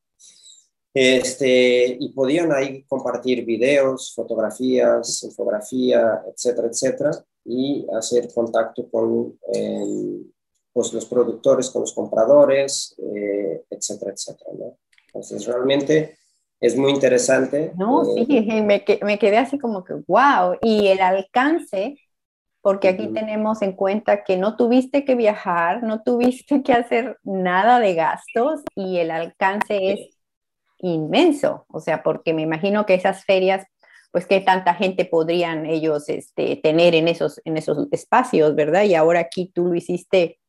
este, 0.94 1.98
y 2.00 2.10
podían 2.10 2.52
ahí 2.52 2.84
compartir 2.84 3.46
videos, 3.46 4.14
fotografías, 4.16 5.24
infografía, 5.24 6.22
etcétera, 6.32 6.68
etcétera, 6.68 7.12
y 7.46 7.86
hacer 7.96 8.32
contacto 8.34 8.88
con 8.90 9.38
em, 9.54 10.24
pues, 10.72 10.94
los 10.94 11.06
productores, 11.06 11.70
con 11.72 11.82
los 11.82 11.94
compradores, 11.94 12.96
eh, 13.00 13.64
etcétera, 13.70 14.12
etcétera. 14.12 14.52
¿no? 14.58 14.78
Entonces, 15.08 15.46
realmente 15.46 16.18
es 16.60 16.78
muy 16.78 16.92
interesante. 16.92 17.74
No, 17.76 18.06
sí, 18.06 18.26
eh, 18.30 18.62
me, 18.64 18.84
me, 19.02 19.20
quedé 19.20 19.38
así 19.38 19.58
como 19.58 19.84
que, 19.84 19.94
wow, 20.08 20.58
y 20.62 20.88
el 20.88 21.02
alcance 21.02 21.98
porque 22.64 22.88
aquí 22.88 23.10
tenemos 23.10 23.62
en 23.62 23.74
cuenta 23.74 24.24
que 24.24 24.38
no 24.38 24.56
tuviste 24.56 25.04
que 25.04 25.16
viajar, 25.16 25.84
no 25.84 26.02
tuviste 26.02 26.64
que 26.64 26.72
hacer 26.72 27.20
nada 27.22 27.82
de 27.82 27.94
gastos 27.94 28.62
y 28.74 29.00
el 29.00 29.12
alcance 29.12 29.92
es 29.92 30.18
inmenso, 30.78 31.66
o 31.68 31.82
sea, 31.82 32.04
porque 32.04 32.34
me 32.34 32.42
imagino 32.42 32.86
que 32.86 32.94
esas 32.94 33.26
ferias, 33.26 33.66
pues 34.14 34.26
qué 34.26 34.40
tanta 34.40 34.76
gente 34.76 35.04
podrían 35.04 35.66
ellos 35.66 36.08
este, 36.08 36.56
tener 36.56 36.96
en 36.96 37.10
esos, 37.10 37.42
en 37.44 37.58
esos 37.58 37.90
espacios, 37.92 38.56
¿verdad? 38.56 38.84
Y 38.84 38.96
ahora 38.96 39.20
aquí 39.20 39.52
tú 39.54 39.66
lo 39.66 39.76
hiciste 39.76 40.40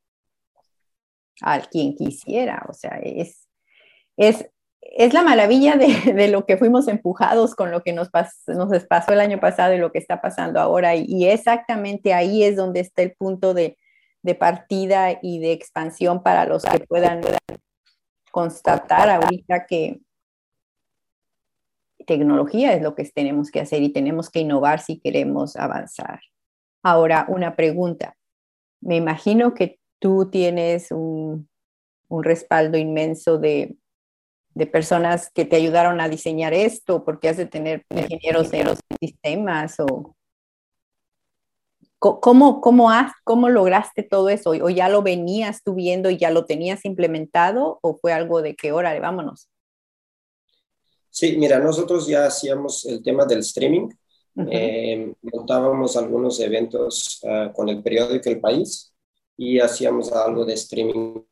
al 1.41 1.69
quien 1.69 1.97
quisiera, 1.97 2.65
o 2.69 2.75
sea, 2.75 3.01
es, 3.03 3.49
es 4.17 4.49
es 4.93 5.15
la 5.15 5.23
maravilla 5.23 5.77
de, 5.77 6.29
lo 6.29 6.47
que 6.47 6.57
fuimos 6.57 6.89
empujados 6.89 7.55
con 7.55 7.71
lo 7.71 7.83
que 7.83 7.93
nos, 7.93 8.11
nos 8.47 8.85
pasó 8.85 9.13
el 9.13 9.21
año 9.21 9.41
pasado 9.41 9.75
y 9.75 9.79
lo 9.79 9.93
que 9.93 9.99
está 9.99 10.21
pasando 10.21 10.61
ahora. 10.61 10.95
Y, 10.95 11.27
exactamente 11.27 12.15
ahí 12.15 12.43
es 12.43 12.57
donde 12.57 12.81
está 12.81 13.03
el 13.03 13.13
punto 13.13 13.55
de, 13.55 13.77
partida 14.39 15.19
y 15.21 15.39
de 15.39 15.53
expansión 15.53 16.23
para 16.23 16.47
los 16.47 16.63
que 16.63 16.81
puedan, 16.81 17.21
constatar 18.31 19.11
ahorita 19.11 19.65
que 19.67 20.01
tecnología 22.05 22.73
es 22.73 22.83
lo 22.83 22.97
que 22.97 23.05
tenemos 23.05 23.51
que 23.51 23.61
hacer 23.61 23.83
y 23.83 23.93
tenemos 23.93 24.29
que 24.29 24.41
innovar 24.41 24.81
si 24.81 24.99
queremos 24.99 25.55
avanzar. 25.55 26.21
Ahora, 26.83 27.27
una 27.29 27.55
pregunta. 27.55 28.17
Me 28.81 28.97
imagino 28.97 29.55
que 29.55 29.79
tú 30.01 30.31
tienes 30.31 30.91
un 30.91 31.49
respaldo 32.11 32.77
inmenso 32.77 33.39
de 33.39 33.77
de 34.55 34.67
personas 34.67 35.31
que 35.33 35.45
te 35.45 35.57
ayudaron 35.57 36.01
a 36.01 36.09
diseñar 36.09 36.55
esto, 36.55 37.05
porque 37.05 37.29
has 37.29 37.37
de 37.37 37.47
tener 37.47 37.85
ingenieros 37.91 38.51
de 38.51 38.65
los 38.65 38.79
sistemas 39.01 39.77
o 39.81 40.15
¿Cómo, 41.99 42.61
cómo, 42.61 42.91
has, 42.91 43.13
¿Cómo 43.25 43.49
lograste 43.49 44.03
todo 44.03 44.29
eso? 44.29 44.51
¿O 44.51 44.69
ya 44.69 44.91
lo 44.91 45.03
venías 45.03 45.63
tú 45.65 45.75
viendo 45.75 46.11
y 46.11 46.19
ya 46.19 46.31
lo 46.31 46.45
tenías 46.45 46.85
implementado? 46.85 47.79
¿O 47.81 47.97
fue 47.97 48.13
algo 48.13 48.43
de 48.43 48.55
que, 48.55 48.73
órale, 48.73 49.01
vámonos? 49.01 49.49
Sí, 51.09 51.39
mira, 51.39 51.59
nosotros 51.61 52.07
ya 52.07 52.27
hacíamos 52.27 52.85
el 52.85 53.03
tema 53.03 53.25
del 53.25 53.39
streaming. 53.39 53.89
Eh, 54.51 55.15
montábamos 55.23 55.97
algunos 55.97 56.41
eventos 56.41 57.25
ah, 57.27 57.51
con 57.55 57.71
el 57.71 57.83
periódico 57.83 58.29
El 58.29 58.41
País 58.41 58.93
y 59.37 59.61
hacíamos 59.61 60.13
algo 60.13 60.45
de 60.45 60.55
streaming 60.55 61.23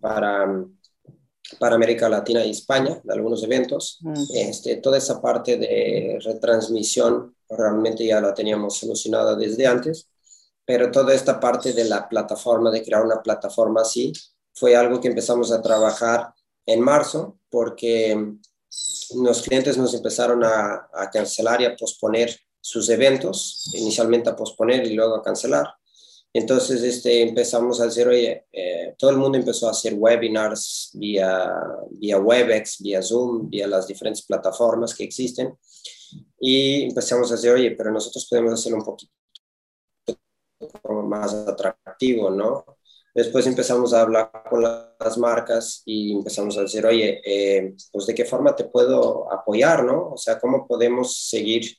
para 0.00 0.64
para 1.58 1.74
América 1.74 2.08
Latina 2.08 2.44
y 2.44 2.50
España, 2.50 3.00
de 3.02 3.12
algunos 3.12 3.42
eventos. 3.42 3.98
Mm. 4.00 4.14
Este, 4.34 4.76
toda 4.76 4.98
esa 4.98 5.20
parte 5.20 5.56
de 5.56 6.18
retransmisión 6.22 7.34
realmente 7.48 8.06
ya 8.06 8.20
la 8.20 8.34
teníamos 8.34 8.78
solucionada 8.78 9.34
desde 9.34 9.66
antes, 9.66 10.08
pero 10.64 10.90
toda 10.90 11.14
esta 11.14 11.40
parte 11.40 11.72
de 11.72 11.84
la 11.84 12.08
plataforma, 12.08 12.70
de 12.70 12.82
crear 12.82 13.04
una 13.04 13.22
plataforma 13.22 13.82
así, 13.82 14.12
fue 14.54 14.76
algo 14.76 15.00
que 15.00 15.08
empezamos 15.08 15.50
a 15.52 15.62
trabajar 15.62 16.32
en 16.66 16.80
marzo 16.80 17.38
porque 17.50 18.34
los 19.16 19.42
clientes 19.42 19.76
nos 19.76 19.94
empezaron 19.94 20.44
a, 20.44 20.88
a 20.92 21.10
cancelar 21.10 21.60
y 21.60 21.64
a 21.64 21.76
posponer 21.76 22.38
sus 22.60 22.88
eventos, 22.90 23.70
inicialmente 23.74 24.30
a 24.30 24.36
posponer 24.36 24.86
y 24.86 24.94
luego 24.94 25.16
a 25.16 25.22
cancelar. 25.22 25.66
Entonces 26.32 26.82
este, 26.82 27.22
empezamos 27.22 27.80
a 27.80 27.86
hacer, 27.86 28.06
oye, 28.08 28.46
eh, 28.52 28.94
todo 28.96 29.10
el 29.10 29.16
mundo 29.16 29.36
empezó 29.36 29.66
a 29.66 29.72
hacer 29.72 29.94
webinars 29.94 30.90
vía, 30.94 31.52
vía 31.90 32.18
WebEx, 32.18 32.82
vía 32.82 33.02
Zoom, 33.02 33.50
vía 33.50 33.66
las 33.66 33.86
diferentes 33.86 34.24
plataformas 34.24 34.94
que 34.94 35.04
existen. 35.04 35.58
Y 36.38 36.84
empezamos 36.84 37.30
a 37.30 37.34
decir, 37.34 37.50
oye, 37.50 37.72
pero 37.72 37.90
nosotros 37.90 38.26
podemos 38.30 38.54
hacerlo 38.54 38.78
un 38.78 38.84
poquito 38.84 39.12
más 41.04 41.34
atractivo, 41.34 42.30
¿no? 42.30 42.64
Después 43.14 43.46
empezamos 43.46 43.92
a 43.92 44.02
hablar 44.02 44.30
con 44.48 44.62
las 44.62 45.18
marcas 45.18 45.82
y 45.84 46.12
empezamos 46.12 46.56
a 46.56 46.62
decir, 46.62 46.86
oye, 46.86 47.20
eh, 47.24 47.74
pues 47.92 48.06
de 48.06 48.14
qué 48.14 48.24
forma 48.24 48.54
te 48.54 48.64
puedo 48.64 49.32
apoyar, 49.32 49.84
¿no? 49.84 50.12
O 50.12 50.16
sea, 50.16 50.38
¿cómo 50.38 50.66
podemos 50.66 51.28
seguir 51.28 51.76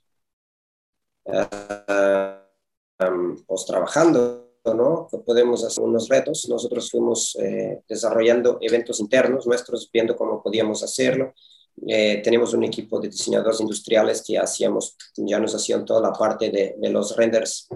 uh, 1.25 2.40
pues, 3.47 3.65
trabajando, 3.65 4.49
¿no? 4.65 5.07
Podemos 5.25 5.63
hacer 5.63 5.83
unos 5.83 6.07
retos. 6.07 6.47
Nosotros 6.49 6.89
fuimos 6.89 7.35
eh, 7.39 7.81
desarrollando 7.87 8.57
eventos 8.61 8.99
internos 8.99 9.47
nuestros, 9.47 9.89
viendo 9.91 10.15
cómo 10.15 10.41
podíamos 10.41 10.83
hacerlo. 10.83 11.33
Eh, 11.87 12.21
tenemos 12.23 12.53
un 12.53 12.63
equipo 12.63 12.99
de 12.99 13.07
diseñadores 13.09 13.59
industriales 13.61 14.23
que 14.25 14.37
hacíamos, 14.37 14.95
ya 15.15 15.39
nos 15.39 15.55
hacían 15.55 15.85
toda 15.85 16.01
la 16.01 16.13
parte 16.13 16.49
de, 16.51 16.75
de 16.77 16.89
los 16.89 17.15
renders 17.15 17.67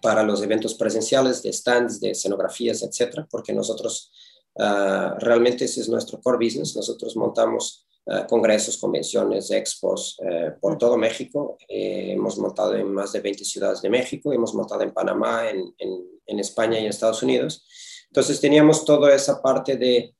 para 0.00 0.22
los 0.22 0.42
eventos 0.42 0.74
presenciales, 0.74 1.42
de 1.42 1.52
stands, 1.52 2.00
de 2.00 2.10
escenografías, 2.10 2.82
etcétera, 2.82 3.26
porque 3.30 3.52
nosotros 3.52 4.10
uh, 4.56 5.18
realmente 5.18 5.64
ese 5.64 5.80
es 5.80 5.88
nuestro 5.88 6.20
core 6.20 6.44
business. 6.44 6.76
Nosotros 6.76 7.16
montamos 7.16 7.86
eh, 8.04 8.24
congresos, 8.28 8.78
convenciones, 8.78 9.48
expos 9.52 10.18
eh, 10.28 10.50
por 10.60 10.76
todo 10.76 10.96
México. 10.96 11.56
Eh, 11.68 12.10
hemos 12.12 12.36
montado 12.36 12.74
en 12.74 12.92
más 12.92 13.12
de 13.12 13.20
20 13.20 13.44
ciudades 13.44 13.80
de 13.80 13.88
México, 13.90 14.32
hemos 14.32 14.54
montado 14.54 14.82
en 14.82 14.92
Panamá, 14.92 15.48
en, 15.48 15.72
en, 15.78 16.38
España 16.40 16.78
y 16.78 16.82
en 16.82 16.88
Estados 16.88 17.22
Unidos. 17.22 17.64
Entonces 18.08 18.40
teníamos 18.40 18.84
toda 18.84 19.14
esa 19.14 19.40
parte 19.40 19.76
de, 19.76 20.16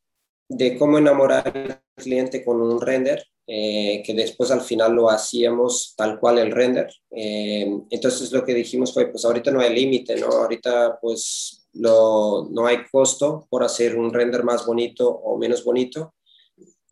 de 0.48 0.78
cómo 0.78 0.98
enamorar 0.98 1.48
al 1.48 1.82
cliente 1.96 2.44
con 2.44 2.60
un 2.60 2.80
render, 2.80 3.24
que 3.46 4.14
después 4.14 4.50
al 4.50 4.60
final 4.60 4.92
lo 4.92 5.10
hacíamos 5.10 5.94
tal 5.96 6.20
cual 6.20 6.38
el 6.38 6.52
render. 6.52 6.88
entonces 7.10 8.30
lo 8.30 8.44
que 8.44 8.54
dijimos 8.54 8.94
fue, 8.94 9.08
pues 9.08 9.24
ahorita 9.24 9.50
no 9.50 9.60
hay 9.60 9.74
límite, 9.74 10.16
¿no? 10.16 10.26
Ahorita 10.26 10.98
pues 11.00 11.66
no 11.72 12.66
hay 12.66 12.84
costo 12.90 13.46
por 13.50 13.64
hacer 13.64 13.96
un 13.96 14.12
render 14.12 14.44
más 14.44 14.64
bonito 14.64 15.08
o 15.10 15.36
menos 15.36 15.64
bonito. 15.64 16.14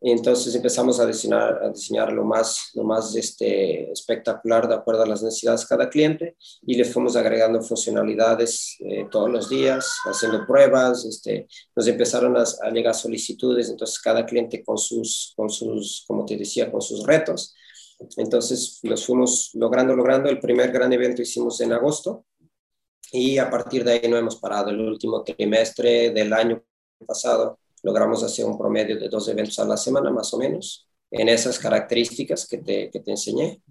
Entonces 0.02 0.54
empezamos 0.54 0.98
a 0.98 1.06
diseñar, 1.06 1.62
a 1.62 1.68
diseñar 1.68 2.10
lo 2.12 2.24
más, 2.24 2.70
lo 2.74 2.84
más 2.84 3.14
este, 3.14 3.92
espectacular 3.92 4.66
de 4.66 4.74
acuerdo 4.74 5.02
a 5.02 5.06
las 5.06 5.22
necesidades 5.22 5.60
de 5.60 5.66
cada 5.66 5.90
cliente 5.90 6.36
y 6.62 6.74
le 6.74 6.86
fuimos 6.86 7.16
agregando 7.16 7.60
funcionalidades 7.60 8.78
eh, 8.80 9.06
todos 9.10 9.30
los 9.30 9.50
días, 9.50 9.98
haciendo 10.04 10.46
pruebas. 10.46 11.04
Este, 11.04 11.46
nos 11.76 11.86
empezaron 11.86 12.34
a, 12.38 12.44
a, 12.62 12.70
llegar 12.70 12.94
solicitudes, 12.94 13.68
entonces 13.68 13.98
cada 13.98 14.24
cliente 14.24 14.64
con 14.64 14.78
sus, 14.78 15.34
con 15.36 15.50
sus, 15.50 16.04
como 16.06 16.24
te 16.24 16.36
decía, 16.36 16.72
con 16.72 16.80
sus 16.80 17.04
retos. 17.06 17.54
Entonces 18.16 18.80
los 18.82 19.04
fuimos 19.04 19.50
logrando, 19.52 19.94
logrando. 19.94 20.30
El 20.30 20.40
primer 20.40 20.72
gran 20.72 20.90
evento 20.94 21.20
hicimos 21.20 21.60
en 21.60 21.74
agosto 21.74 22.24
y 23.12 23.36
a 23.36 23.50
partir 23.50 23.84
de 23.84 23.92
ahí 23.92 24.08
no 24.08 24.16
hemos 24.16 24.36
parado. 24.36 24.70
El 24.70 24.80
último 24.80 25.22
trimestre 25.22 26.10
del 26.10 26.32
año 26.32 26.62
pasado 27.06 27.58
logramos 27.82 28.22
hacer 28.22 28.44
un 28.44 28.58
promedio 28.58 28.98
de 28.98 29.08
dos 29.08 29.28
eventos 29.28 29.58
a 29.58 29.64
la 29.64 29.76
semana, 29.76 30.10
más 30.10 30.32
o 30.34 30.38
menos, 30.38 30.86
en 31.10 31.28
esas 31.28 31.58
características 31.58 32.46
que 32.46 32.58
te, 32.58 32.90
que 32.90 33.00
te 33.00 33.10
enseñé. 33.10 33.62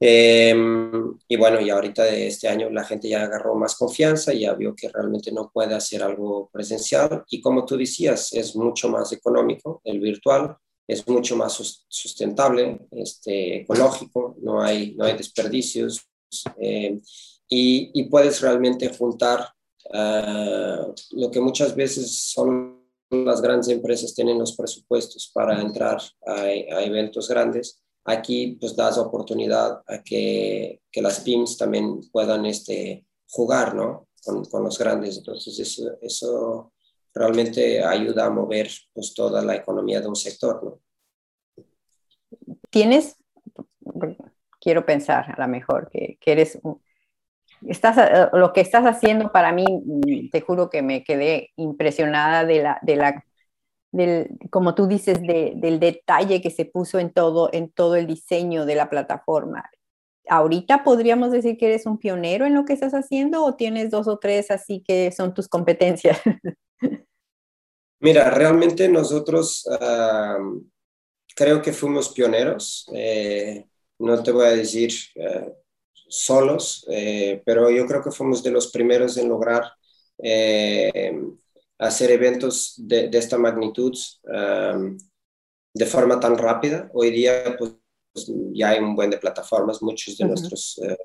Em, 0.00 1.18
y 1.28 1.36
bueno, 1.36 1.60
y 1.60 1.70
ahorita 1.70 2.04
de 2.04 2.26
este 2.26 2.48
año 2.48 2.70
la 2.70 2.84
gente 2.84 3.08
ya 3.08 3.22
agarró 3.22 3.54
más 3.54 3.76
confianza, 3.76 4.32
ya 4.32 4.54
vio 4.54 4.74
que 4.74 4.88
realmente 4.88 5.30
no 5.30 5.50
puede 5.52 5.74
hacer 5.74 6.02
algo 6.02 6.48
presencial 6.52 7.24
y 7.30 7.40
como 7.40 7.64
tú 7.64 7.76
decías, 7.76 8.32
es 8.32 8.56
mucho 8.56 8.88
más 8.88 9.12
económico 9.12 9.80
el 9.84 10.00
virtual, 10.00 10.56
es 10.88 11.06
mucho 11.06 11.36
más 11.36 11.84
sustentable, 11.86 12.80
este, 12.90 13.60
ecológico, 13.60 14.36
no 14.42 14.60
hay, 14.60 14.94
no 14.96 15.04
hay 15.04 15.16
desperdicios 15.16 16.00
em, 16.56 17.00
y, 17.48 17.90
y, 17.94 18.04
puedes 18.04 18.40
realmente 18.40 18.88
juntar 18.88 19.48
uh, 19.92 20.94
lo 21.12 21.30
que 21.30 21.40
muchas 21.40 21.74
veces 21.74 22.30
son 22.32 22.69
las 23.10 23.42
grandes 23.42 23.68
empresas 23.68 24.14
tienen 24.14 24.38
los 24.38 24.56
presupuestos 24.56 25.30
para 25.34 25.60
entrar 25.60 26.00
a, 26.26 26.50
eventos 26.50 27.28
grandes, 27.28 27.82
aquí 28.04 28.56
pues 28.60 28.76
das 28.76 28.98
oportunidad 28.98 29.82
a 29.86 30.02
que, 30.02 30.80
que 30.90 31.02
las 31.02 31.20
PIMS 31.20 31.56
también 31.58 32.00
puedan 32.12 32.46
este, 32.46 33.04
jugar, 33.28 33.74
¿no? 33.74 34.08
Con, 34.24 34.44
con 34.44 34.62
los 34.62 34.78
grandes. 34.78 35.18
Entonces 35.18 35.58
eso, 35.58 35.98
eso, 36.00 36.72
realmente 37.12 37.82
ayuda 37.82 38.26
a 38.26 38.30
mover 38.30 38.70
pues 38.92 39.12
toda 39.14 39.42
la 39.42 39.56
economía 39.56 40.00
de 40.00 40.08
un 40.08 40.16
sector, 40.16 40.62
¿no? 40.62 40.80
Tienes, 42.70 43.16
quiero 44.60 44.86
pensar 44.86 45.34
a 45.36 45.40
lo 45.44 45.48
mejor 45.48 45.90
que, 45.90 46.18
que 46.20 46.32
eres 46.32 46.60
estás, 47.66 47.98
eh, 47.98 48.28
lo 48.32 48.52
que 48.52 48.60
estás 48.60 48.84
haciendo 48.84 49.32
para 49.32 49.52
mí, 49.52 49.64
te 50.30 50.40
juro 50.40 50.70
que 50.70 50.82
me 50.82 51.04
quedé 51.04 51.50
impresionada 51.56 52.44
de 52.44 52.62
la, 52.62 52.78
de 52.82 52.96
la 52.96 53.24
del, 53.92 54.28
como 54.50 54.74
tú 54.74 54.86
dices, 54.86 55.20
de, 55.20 55.54
del 55.56 55.80
detalle 55.80 56.40
que 56.40 56.50
se 56.50 56.64
puso 56.64 56.98
en 56.98 57.12
todo, 57.12 57.50
en 57.52 57.70
todo 57.70 57.96
el 57.96 58.06
diseño 58.06 58.66
de 58.66 58.76
la 58.76 58.88
plataforma. 58.88 59.68
¿Ahorita 60.28 60.84
podríamos 60.84 61.32
decir 61.32 61.56
que 61.56 61.66
eres 61.66 61.86
un 61.86 61.98
pionero 61.98 62.46
en 62.46 62.54
lo 62.54 62.64
que 62.64 62.72
estás 62.72 62.92
haciendo 62.92 63.44
o 63.44 63.56
tienes 63.56 63.90
dos 63.90 64.06
o 64.06 64.18
tres 64.18 64.50
así 64.50 64.84
que 64.86 65.10
son 65.10 65.34
tus 65.34 65.48
competencias? 65.48 66.20
Mira, 68.00 68.30
realmente 68.30 68.88
nosotros 68.88 69.66
creo 71.34 71.62
que 71.62 71.72
fuimos 71.72 72.10
pioneros. 72.10 72.86
Eh, 72.94 73.66
no 73.98 74.22
te 74.22 74.32
voy 74.32 74.46
a 74.46 74.50
decir 74.50 74.90
eh, 75.14 75.52
solos, 76.10 76.84
eh, 76.90 77.40
pero 77.46 77.70
yo 77.70 77.86
creo 77.86 78.02
que 78.02 78.10
fuimos 78.10 78.42
de 78.42 78.50
los 78.50 78.70
primeros 78.70 79.16
en 79.16 79.28
lograr 79.28 79.62
eh, 80.18 81.14
hacer 81.78 82.10
eventos 82.10 82.74
de, 82.76 83.08
esta 83.12 83.38
magnitud 83.38 83.96
um, 84.24 84.98
de 85.72 85.86
forma 85.86 86.18
tan 86.18 86.36
rápida. 86.36 86.90
Hoy 86.92 87.10
día 87.10 87.56
pues, 87.56 87.72
ya 88.52 88.70
hay 88.70 88.80
un 88.80 88.94
buen 88.94 89.10
de 89.10 89.18
plataformas, 89.18 89.82
muchos 89.82 90.18
de 90.18 90.26
nuestros... 90.26 90.78
Eh, 90.82 90.96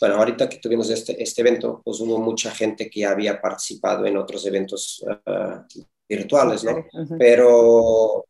bueno, 0.00 0.16
ahorita 0.16 0.48
que 0.48 0.58
tuvimos 0.58 0.88
este, 0.90 1.22
este 1.22 1.42
evento, 1.42 1.82
pues 1.84 2.00
hubo 2.00 2.18
mucha 2.18 2.50
gente 2.50 2.88
que 2.88 3.04
había 3.04 3.40
participado 3.40 4.06
en 4.06 4.16
otros 4.16 4.46
eventos 4.46 5.04
uh, 5.06 5.60
virtuales, 6.08 6.64
¿no? 6.64 6.86
Pero 7.18 8.24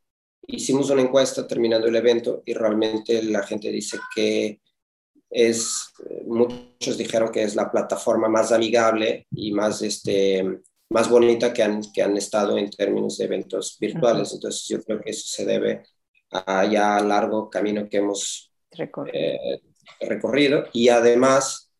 hicimos 0.48 0.90
una 0.90 1.02
encuesta 1.02 1.46
terminando 1.46 1.86
el 1.86 1.94
evento 1.94 2.42
y 2.44 2.54
realmente 2.54 3.22
la 3.22 3.44
gente 3.44 3.70
dice 3.70 4.00
que 4.12 4.60
es, 5.30 5.92
muchos 6.26 6.98
dijeron 6.98 7.30
que 7.30 7.44
es 7.44 7.54
la 7.54 7.70
plataforma 7.70 8.28
más 8.28 8.50
amigable 8.52 9.26
y 9.30 9.52
más, 9.52 9.80
este, 9.82 10.60
más 10.90 11.08
bonita 11.08 11.52
que 11.52 11.62
han, 11.62 11.80
que 11.92 12.02
han 12.02 12.16
estado 12.16 12.58
en 12.58 12.68
términos 12.68 13.16
de 13.18 13.24
eventos 13.26 13.76
virtuales. 13.80 14.32
Entonces 14.32 14.66
yo 14.68 14.82
creo 14.82 15.00
que 15.00 15.10
eso 15.10 15.24
se 15.26 15.44
debe 15.46 15.84
a 16.30 16.64
ya 16.64 17.00
largo 17.00 17.48
camino 17.48 17.88
que 17.88 17.98
hemos 17.98 18.52
eh, 19.12 19.60
recorrido 20.00 20.64
y 20.72 20.88
además 20.88 21.72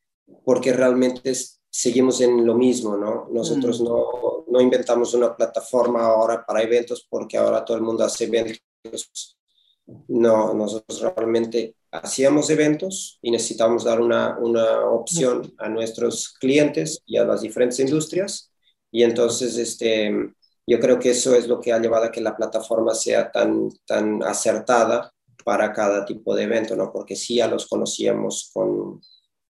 porque 0.44 0.72
realmente 0.72 1.32
seguimos 1.68 2.20
en 2.20 2.44
lo 2.46 2.54
mismo, 2.54 2.96
¿no? 2.96 3.28
Nosotros 3.30 3.80
no, 3.80 4.44
no 4.48 4.60
inventamos 4.60 5.14
una 5.14 5.36
plataforma 5.36 6.04
ahora 6.04 6.44
para 6.44 6.62
eventos 6.62 7.06
porque 7.08 7.36
ahora 7.36 7.64
todo 7.64 7.76
el 7.76 7.82
mundo 7.82 8.04
hace 8.04 8.24
eventos. 8.24 9.36
No, 10.08 10.54
nosotros 10.54 11.00
realmente 11.00 11.74
hacíamos 11.90 12.50
eventos 12.50 13.18
y 13.22 13.31
necesitábamos 13.31 13.85
dar 13.85 14.00
una, 14.00 14.38
una, 14.38 14.85
opción 14.85 15.53
a 15.59 15.68
nuestros 15.68 16.31
clientes 16.35 17.03
y 17.07 17.16
a 17.16 17.24
las 17.24 17.42
diferentes 17.42 17.79
industrias. 17.81 18.53
Y 18.90 19.03
entonces, 19.03 19.57
este, 19.57 20.12
yo 20.66 20.81
creo 20.81 20.98
que 20.98 21.11
eso 21.11 21.35
es 21.35 21.48
lo 21.48 21.61
que 21.61 21.72
ha 21.72 21.79
llevado 21.79 22.05
a 22.05 22.12
que 22.12 22.20
la 22.20 22.37
plataforma 22.37 22.94
sea 22.94 23.31
tan, 23.31 23.70
tan 23.87 24.22
acertada 24.22 25.12
para 25.44 25.72
cada 25.72 26.05
tipo 26.05 26.35
de 26.35 26.44
evento, 26.44 26.76
¿no? 26.76 26.92
Porque 26.92 27.16
sí 27.16 27.37
ya 27.37 27.48
los 27.48 27.66
conocíamos 27.66 28.50
con, 28.53 29.00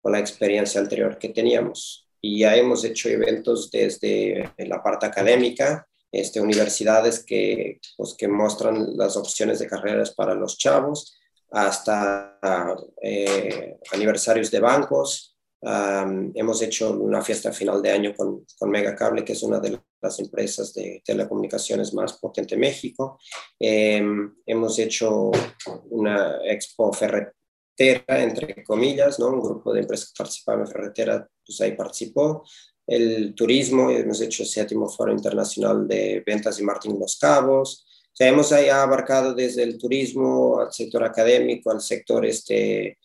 con 0.01 0.13
la 0.13 0.19
experiencia 0.19 0.81
anterior 0.81 1.19
que 1.19 1.31
teníamos. 1.31 2.07
Y 2.21 2.41
ya 2.41 2.57
hemos 2.57 2.85
hecho 2.85 3.09
eventos 3.09 3.71
desde 3.71 4.53
la 4.59 4.83
parte 4.83 5.07
académica, 5.07 5.87
este, 6.13 6.41
universidades 6.41 7.25
que, 7.25 7.81
pues, 7.97 8.15
que 8.15 8.29
muestran 8.29 8.97
las 8.97 9.17
opciones 9.17 9.59
de 9.59 9.69
carreras 9.69 10.15
para 10.15 10.35
los 10.35 10.59
chavos, 10.59 11.20
hasta 11.51 12.39
eh, 13.03 13.79
aniversarios 13.93 14.51
de 14.51 14.61
bancos. 14.61 15.37
hemos 15.63 16.63
hecho 16.63 16.93
una 16.93 17.21
fiesta 17.23 17.53
final 17.53 17.83
de 17.83 17.91
año 17.91 18.15
con, 18.15 18.47
con 18.59 18.71
Megacable, 18.71 19.25
que 19.25 19.35
es 19.35 19.43
una 19.43 19.61
de 19.61 19.79
las 20.01 20.19
empresas 20.19 20.73
de 20.73 21.03
telecomunicaciones 21.05 21.93
más 21.93 22.15
potente 22.15 22.55
en 22.55 22.61
México. 22.61 23.19
Em, 23.59 24.35
hemos 24.47 24.79
hecho 24.79 25.31
una 25.91 26.39
expo 26.45 26.93
ferretera, 26.93 28.23
entre 28.23 28.65
comillas, 28.65 29.19
¿no? 29.19 29.29
un 29.29 29.41
grupo 29.41 29.73
de 29.73 29.81
empresas 29.81 30.09
que 30.09 30.19
participaban 30.19 30.63
en 30.63 30.73
ferretera, 30.73 31.29
pues 31.45 31.61
ahí 31.61 31.73
participó. 31.73 32.45
El 32.87 33.35
turismo, 33.35 33.91
hemos 33.91 34.21
hecho 34.21 34.43
el 34.43 34.49
séptimo 34.49 34.89
foro 34.89 35.13
internacional 35.13 35.87
de 35.87 36.23
ventas 36.27 36.59
y 36.59 36.65
marketing 36.65 36.99
Los 36.99 37.19
Cabos 37.19 37.87
hemos 38.29 38.53
ahí 38.53 38.69
abarcado 38.69 39.35
desde 39.35 39.63
el 39.63 39.79
turismo 39.79 40.61
al 40.61 40.73
sector 40.73 41.05
académico, 41.05 41.71
al 41.71 41.81
sector 41.81 42.27
este, 42.27 42.99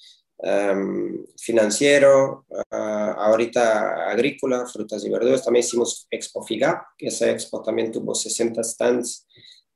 financiero, 1.38 2.46
ahorita 2.70 4.10
agrícola, 4.10 4.66
frutas 4.66 5.04
y 5.06 5.10
verduras. 5.10 5.44
También 5.44 5.66
hicimos 5.66 6.08
Expo 6.12 6.44
FIGAP, 6.44 6.84
que 6.98 7.08
esa 7.08 7.30
expo 7.32 7.64
también 7.64 7.92
tuvo 7.92 8.14
60 8.14 8.64
stands 8.64 9.26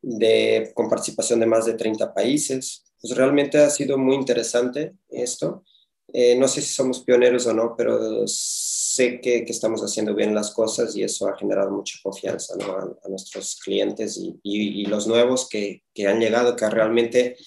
de, 0.01 0.71
con 0.73 0.89
participación 0.89 1.39
de 1.39 1.45
más 1.45 1.65
de 1.65 1.73
30 1.73 2.13
países. 2.13 2.83
Pues 3.01 3.15
realmente 3.15 3.57
ha 3.57 3.69
sido 3.69 3.97
muy 3.97 4.15
interesante 4.15 4.95
esto. 5.09 5.63
Eh, 6.11 6.35
no 6.35 6.47
sé 6.47 6.61
si 6.61 6.73
somos 6.73 7.03
pioneros 7.03 7.45
o 7.47 7.53
no, 7.53 7.75
pero 7.77 8.25
sé 8.89 9.21
que, 9.21 9.45
que, 9.45 9.51
estamos 9.51 9.81
haciendo 9.81 10.15
bien 10.15 10.33
las 10.33 10.49
cosas 10.51 10.95
y 10.95 11.03
eso 11.03 11.27
ha 11.27 11.37
generado 11.37 11.69
mucha 11.69 11.99
confianza 12.01 12.55
a, 12.55 13.07
nuestros 13.07 13.59
clientes 13.63 14.17
y, 14.17 14.39
y, 14.41 14.85
los 14.85 15.05
nuevos 15.05 15.47
que, 15.47 15.83
que, 15.93 16.07
han 16.07 16.19
llegado, 16.19 16.55
que 16.55 16.67
realmente 16.67 17.37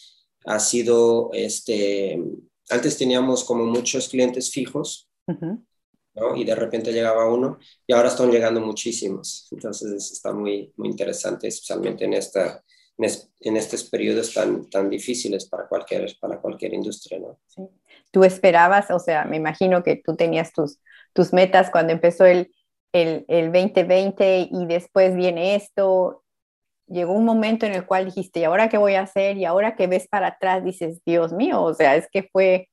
ha 0.45 0.61
sido, 0.61 1.31
este, 1.33 2.23
antes 2.71 2.97
teníamos 2.97 3.43
como 3.43 3.65
muchos 3.65 4.09
clientes 4.09 4.53
fijos, 4.53 5.11
¿no? 6.15 6.37
y 6.37 6.45
de 6.45 6.55
repente 6.55 6.93
llegaba 6.93 7.33
uno 7.33 7.59
y 7.89 7.93
ahora 7.93 8.09
están 8.09 8.31
llegando 8.31 8.61
muchísimos. 8.61 9.49
Entonces 9.51 10.13
está 10.13 10.33
muy, 10.33 10.73
muy 10.77 10.91
interesante, 10.91 11.49
especialmente 11.49 12.05
en, 12.05 12.13
esta, 12.13 12.63
en, 12.99 13.57
estos 13.57 13.83
periodos 13.85 14.33
tan, 14.33 14.71
tan 14.71 14.89
difíciles 14.89 15.47
para 15.47 15.67
cualquier, 15.67 16.17
para 16.21 16.41
cualquier 16.41 16.75
industria. 16.75 17.19
¿no? 17.19 17.41
Sí 17.49 17.63
tú 18.13 18.23
esperabas, 18.23 18.91
o 18.91 18.99
sea, 19.01 19.25
me 19.25 19.37
imagino 19.37 19.83
que 19.83 19.97
tú 19.97 20.15
tenías 20.15 20.53
tus, 20.53 20.79
tus 21.13 21.33
metas 21.33 21.71
cuando 21.71 21.93
empezó 21.93 22.25
el, 22.25 22.53
el, 22.93 23.25
el 23.29 23.53
2020 23.53 24.49
y 24.51 24.67
después 24.67 25.15
viene 25.15 25.55
esto, 25.55 26.23
llegó 26.87 27.13
un 27.13 27.25
momento 27.25 27.67
en 27.67 27.75
el 27.75 27.87
cual 27.87 28.07
dijiste, 28.07 28.41
¿y 28.41 28.45
ahora 28.45 28.69
qué 28.69 28.79
voy 28.79 28.95
a 28.95 29.03
hacer? 29.03 29.37
Y 29.37 29.45
ahora 29.45 29.77
que 29.77 29.87
ves 29.87 30.09
para 30.09 30.29
atrás 30.29 30.65
dices, 30.65 31.01
Dios 31.05 31.33
mío, 31.33 31.63
o 31.63 31.75
sea, 31.75 31.97
es 31.97 32.09
que 32.11 32.29
fue 32.33 32.69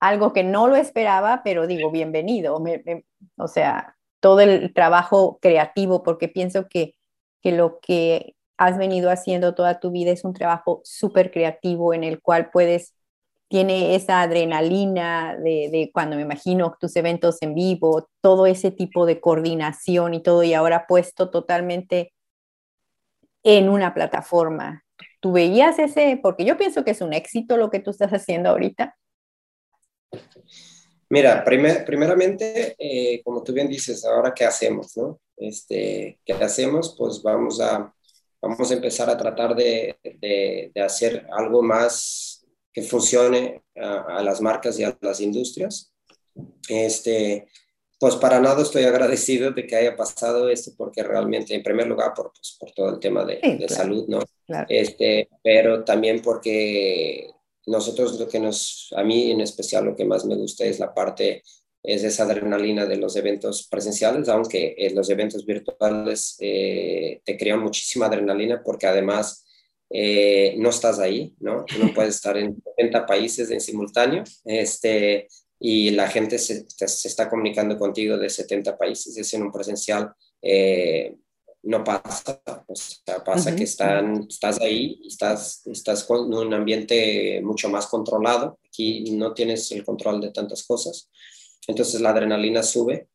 algo 0.00 0.32
que 0.32 0.44
no 0.44 0.68
lo 0.68 0.76
esperaba, 0.76 1.42
pero 1.44 1.66
digo, 1.66 1.90
bienvenido. 1.90 2.62
o 3.36 3.48
sea, 3.48 3.96
todo 4.20 4.40
el 4.40 4.72
trabajo 4.74 5.38
creativo, 5.40 6.02
porque 6.02 6.28
pienso 6.28 6.68
que, 6.68 6.94
que 7.42 7.52
lo 7.52 7.80
que 7.80 8.34
has 8.58 8.78
venido 8.78 9.10
haciendo 9.10 9.54
toda 9.54 9.80
tu 9.80 9.90
vida 9.90 10.10
es 10.12 10.24
un 10.24 10.34
trabajo 10.34 10.80
súper 10.84 11.30
creativo 11.30 11.94
en 11.94 12.04
el 12.04 12.20
cual 12.20 12.50
puedes, 12.50 12.94
tiene 13.48 13.94
esa 13.94 14.22
adrenalina 14.22 15.36
de, 15.36 15.68
de, 15.70 15.90
cuando 15.92 16.16
me 16.16 16.22
imagino 16.22 16.76
tus 16.80 16.96
eventos 16.96 17.40
en 17.42 17.54
vivo, 17.54 18.08
todo 18.20 18.46
ese 18.46 18.70
tipo 18.70 19.06
de 19.06 19.20
coordinación 19.20 20.14
y 20.14 20.22
todo, 20.22 20.42
y 20.42 20.54
ahora 20.54 20.86
puesto 20.86 21.30
totalmente 21.30 22.12
en 23.42 23.68
una 23.68 23.94
plataforma. 23.94 24.84
¿Tú 25.20 25.32
veías 25.32 25.78
ese? 25.78 26.18
Porque 26.22 26.44
yo 26.44 26.56
pienso 26.56 26.84
que 26.84 26.92
es 26.92 27.00
un 27.00 27.12
éxito 27.12 27.56
lo 27.56 27.70
que 27.70 27.80
tú 27.80 27.90
estás 27.90 28.12
haciendo 28.12 28.50
ahorita. 28.50 28.96
Mira, 31.10 31.44
primeramente, 31.44 32.74
eh, 32.78 33.22
como 33.22 33.42
tú 33.42 33.52
bien 33.52 33.68
dices, 33.68 34.04
ahora 34.04 34.32
qué 34.34 34.44
hacemos, 34.44 34.96
¿no? 34.96 35.20
Este, 35.36 36.18
¿Qué 36.24 36.32
hacemos? 36.32 36.96
Pues 36.98 37.22
vamos 37.22 37.60
a, 37.60 37.94
vamos 38.40 38.70
a 38.70 38.74
empezar 38.74 39.10
a 39.10 39.16
tratar 39.16 39.54
de, 39.54 39.96
de, 40.02 40.82
hacer 40.82 41.26
algo 41.36 41.62
más 41.62 42.33
que 42.74 42.82
funcione 42.82 43.62
a, 43.76 44.18
a, 44.18 44.22
las 44.22 44.40
marcas 44.40 44.78
y 44.78 44.84
a 44.84 44.98
las 45.00 45.20
industrias. 45.20 45.92
Este, 46.68 47.46
pues 48.00 48.16
para 48.16 48.40
nada 48.40 48.60
estoy 48.62 48.82
agradecido 48.84 49.52
de 49.52 49.66
que 49.66 49.76
haya 49.76 49.96
pasado 49.96 50.50
esto, 50.50 50.72
porque 50.76 51.02
realmente, 51.02 51.54
en 51.54 51.62
primer 51.62 51.86
lugar, 51.86 52.12
por, 52.14 52.32
pues, 52.32 52.56
por 52.58 52.72
todo 52.72 52.90
el 52.90 52.98
tema 52.98 53.24
de, 53.24 53.38
de 53.58 53.68
salud, 53.68 54.06
¿no? 54.08 54.18
Claro. 54.46 54.66
Este, 54.68 55.28
pero 55.42 55.84
también 55.84 56.20
porque 56.20 57.30
nosotros 57.66 58.18
lo 58.18 58.28
que 58.28 58.40
nos, 58.40 58.92
a 58.96 59.02
mí 59.02 59.30
en 59.30 59.40
especial 59.40 59.84
lo 59.84 59.96
que 59.96 60.04
más 60.04 60.24
me 60.24 60.34
gusta 60.34 60.64
es 60.64 60.78
la 60.80 60.92
parte, 60.92 61.42
es 61.82 62.02
esa 62.02 62.24
adrenalina 62.24 62.86
de 62.86 62.96
los 62.96 63.16
eventos 63.16 63.68
presenciales, 63.68 64.28
aunque 64.28 64.76
los 64.94 65.08
eventos 65.08 65.46
virtuales 65.46 66.36
eh, 66.40 67.20
te 67.24 67.36
crean 67.36 67.60
muchísima 67.60 68.06
adrenalina 68.06 68.62
porque 68.62 68.86
además 68.86 69.43
eh, 69.96 70.56
no 70.58 70.70
estás 70.70 70.98
ahí, 70.98 71.32
¿no? 71.38 71.64
Tú 71.64 71.78
no 71.78 71.94
puedes 71.94 72.16
estar 72.16 72.36
en 72.36 72.60
70 72.76 73.06
países 73.06 73.48
en 73.52 73.60
simultáneo, 73.60 74.24
este, 74.44 75.28
y 75.60 75.90
la 75.90 76.08
gente 76.08 76.36
se, 76.36 76.66
se, 76.68 77.06
está 77.06 77.30
comunicando 77.30 77.78
contigo 77.78 78.18
de 78.18 78.28
70 78.28 78.76
países, 78.76 79.16
es 79.16 79.32
en 79.34 79.42
un 79.42 79.52
presencial. 79.52 80.12
Eh, 80.42 81.14
no 81.62 81.84
pasa, 81.84 82.42
o 82.66 82.74
sea, 82.74 83.22
pasa 83.22 83.54
que 83.54 83.62
están, 83.62 84.26
estás 84.28 84.60
ahí, 84.60 85.00
estás, 85.06 85.64
estás 85.66 86.02
con 86.02 86.34
un 86.34 86.52
ambiente 86.52 87.40
mucho 87.42 87.68
más 87.68 87.86
controlado, 87.86 88.58
aquí 88.66 89.12
no 89.12 89.32
tienes 89.32 89.70
el 89.70 89.84
control 89.84 90.20
de 90.20 90.32
tantas 90.32 90.64
cosas, 90.64 91.08
entonces 91.68 92.00
la 92.00 92.10
adrenalina 92.10 92.64
sube, 92.64 93.08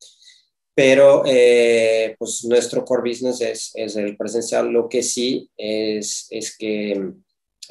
pero 0.80 1.24
eh, 1.26 2.16
pues 2.18 2.46
nuestro 2.46 2.86
core 2.86 3.10
business 3.10 3.42
es, 3.42 3.72
es, 3.76 3.98
el 3.98 4.16
presencial, 4.16 4.70
lo 4.70 4.88
que 4.88 5.04
sí 5.04 5.52
es, 5.58 6.26
es 6.30 6.58
que 6.58 7.12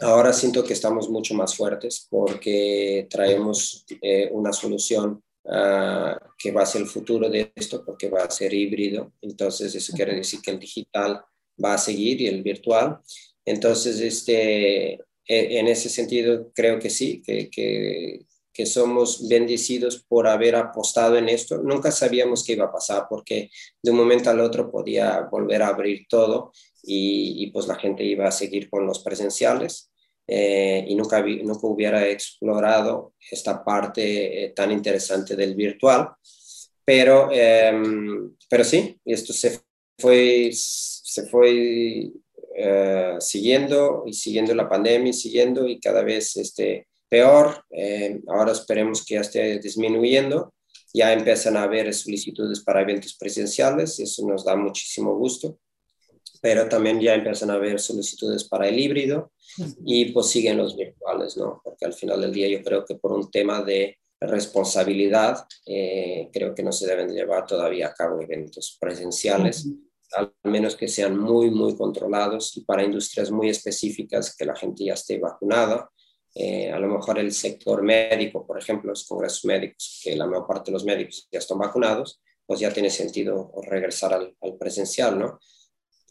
ahora 0.01 0.31
siento 0.35 0.63
que 0.63 0.75
estamos 0.75 1.09
mucho 1.09 1.33
más 1.33 1.57
fuertes 1.57 2.07
porque 2.11 3.07
traemos 3.09 3.87
eh, 4.03 4.29
una 4.31 4.53
solución 4.53 5.23
Uh, 5.51 6.13
que 6.37 6.51
va 6.51 6.61
a 6.61 6.67
ser 6.67 6.83
el 6.83 6.89
futuro 6.89 7.31
de 7.31 7.51
esto 7.55 7.83
porque 7.83 8.11
va 8.11 8.25
a 8.25 8.31
ser 8.31 8.53
híbrido. 8.53 9.15
Entonces, 9.23 9.75
eso 9.75 9.95
quiere 9.95 10.15
decir 10.15 10.41
que 10.43 10.51
el 10.51 10.59
digital 10.59 11.23
va 11.65 11.73
a 11.73 11.79
seguir 11.79 12.21
y 12.21 12.27
el 12.27 12.43
virtual. 12.43 12.99
Entonces, 13.47 13.99
este, 14.01 14.93
e, 14.93 15.59
en 15.59 15.69
ese 15.69 15.89
sentido, 15.89 16.53
creo 16.55 16.79
que 16.79 16.91
sí, 16.91 17.23
que, 17.25 17.49
que, 17.49 18.27
que, 18.59 18.67
somos 18.67 19.29
bendecidos 19.29 20.05
por 20.09 20.27
haber 20.27 20.57
apostado 20.57 21.17
en 21.17 21.29
esto. 21.29 21.59
Nunca 21.59 21.91
sabíamos 21.91 22.45
qué 22.45 22.55
iba 22.55 22.67
a 22.67 22.73
pasar 22.73 23.07
porque 23.09 23.51
de 23.83 23.91
un 23.91 23.97
momento 23.97 24.31
al 24.31 24.41
otro 24.41 24.71
podía 24.71 25.21
volver 25.31 25.63
a 25.63 25.69
abrir 25.69 26.07
todo 26.09 26.53
y, 26.83 27.45
y 27.45 27.51
pues 27.51 27.67
la 27.69 27.77
gente 27.77 28.03
iba 28.03 28.27
a 28.27 28.33
seguir 28.33 28.69
con 28.69 28.87
los 28.87 28.99
presenciales. 28.99 29.91
Eh, 30.31 30.85
y 30.87 30.95
nunca, 30.95 31.23
nunca 31.23 31.67
hubiera 31.67 32.07
explorado 32.07 33.15
esta 33.31 33.65
parte 33.65 34.45
eh, 34.45 34.51
tan 34.51 34.71
interesante 34.71 35.35
del 35.35 35.55
virtual. 35.55 36.11
Pero, 36.85 37.31
em, 37.33 38.37
pero 38.49 38.65
sí, 38.65 39.01
esto 39.05 39.33
se 39.33 39.61
fue, 39.99 40.51
se 40.53 41.27
fue 41.29 42.11
eh, 42.57 43.17
siguiendo 43.21 44.05
y 44.07 44.13
siguiendo 44.13 44.55
la 44.55 44.69
pandemia, 44.69 45.11
y 45.11 45.15
siguiendo 45.15 45.67
y 45.67 45.81
cada 45.81 46.03
vez 46.03 46.37
este, 46.37 46.88
peor. 47.09 47.65
ahora 48.29 48.53
esperemos 48.53 49.05
que 49.05 49.15
ya 49.15 49.21
esté 49.21 49.59
disminuyendo. 49.59 50.53
Ya 50.95 51.13
empiezan 51.13 51.57
a 51.57 51.65
haber 51.65 51.93
solicitudes 51.93 52.61
para 52.61 52.81
eventos 52.81 53.15
presenciales, 53.19 54.01
eso 54.01 54.27
nos 54.27 54.45
da 54.45 54.57
muchísimo 54.57 55.15
gusto 55.17 55.59
pero 56.41 56.69
también 56.69 57.01
ya 57.01 57.15
empiezan 57.15 57.51
a 57.51 57.55
haber 57.55 57.81
solicitudes 57.81 58.45
para 58.45 58.69
el 58.69 58.79
híbrido 58.79 59.33
y 59.85 60.13
pues 60.13 60.27
siguen 60.29 60.59
los 60.59 60.77
virtuales, 60.77 61.37
¿no? 61.37 61.61
Porque 61.65 61.85
al 61.85 61.95
final 61.95 62.21
del 62.21 62.33
día 62.33 62.49
yo 62.49 62.63
creo 62.63 62.85
que 62.85 62.95
por 62.97 63.13
un 63.13 63.31
tema 63.31 63.63
de 63.63 63.99
responsabilidad, 64.21 65.47
eh, 65.67 66.29
creo 66.33 66.55
que 66.55 66.63
no 66.63 66.73
se 66.73 66.87
deben 66.87 67.13
llevar 67.13 67.47
todavía 67.47 67.89
a 67.89 67.95
cabo 67.95 68.21
eventos 68.21 68.77
presenciales, 68.81 69.69
al 70.13 70.33
menos 70.45 70.75
que 70.75 70.89
sean 70.89 71.19
muy, 71.19 71.51
muy 71.51 71.77
controlados 71.77 72.57
y 72.57 72.65
para 72.65 72.83
industrias 72.83 73.31
muy 73.31 73.49
específicas 73.49 74.35
que 74.37 74.45
la 74.45 74.57
gente 74.57 74.85
ya 74.85 74.95
esté 74.95 75.19
vacunada. 75.19 75.89
Eh, 76.35 76.71
a 76.71 76.79
lo 76.79 76.89
mejor 76.89 77.19
el 77.19 77.33
sector 77.33 77.83
médico, 77.83 78.47
por 78.47 78.59
ejemplo, 78.59 78.91
los 78.91 79.07
congresos 79.07 79.45
médicos, 79.45 80.01
que 80.03 80.15
la 80.17 80.27
mayor 80.27 80.47
parte 80.47 80.71
de 80.71 80.75
los 80.75 80.85
médicos 80.85 81.29
ya 81.33 81.39
están 81.39 81.59
vacunados, 81.59 82.21
pues 82.47 82.61
ya 82.61 82.73
tiene 82.73 82.91
sentido 82.91 83.53
regresar 83.63 84.15
al, 84.15 84.37
al 84.41 84.57
presencial, 84.57 85.19
¿no? 85.19 85.39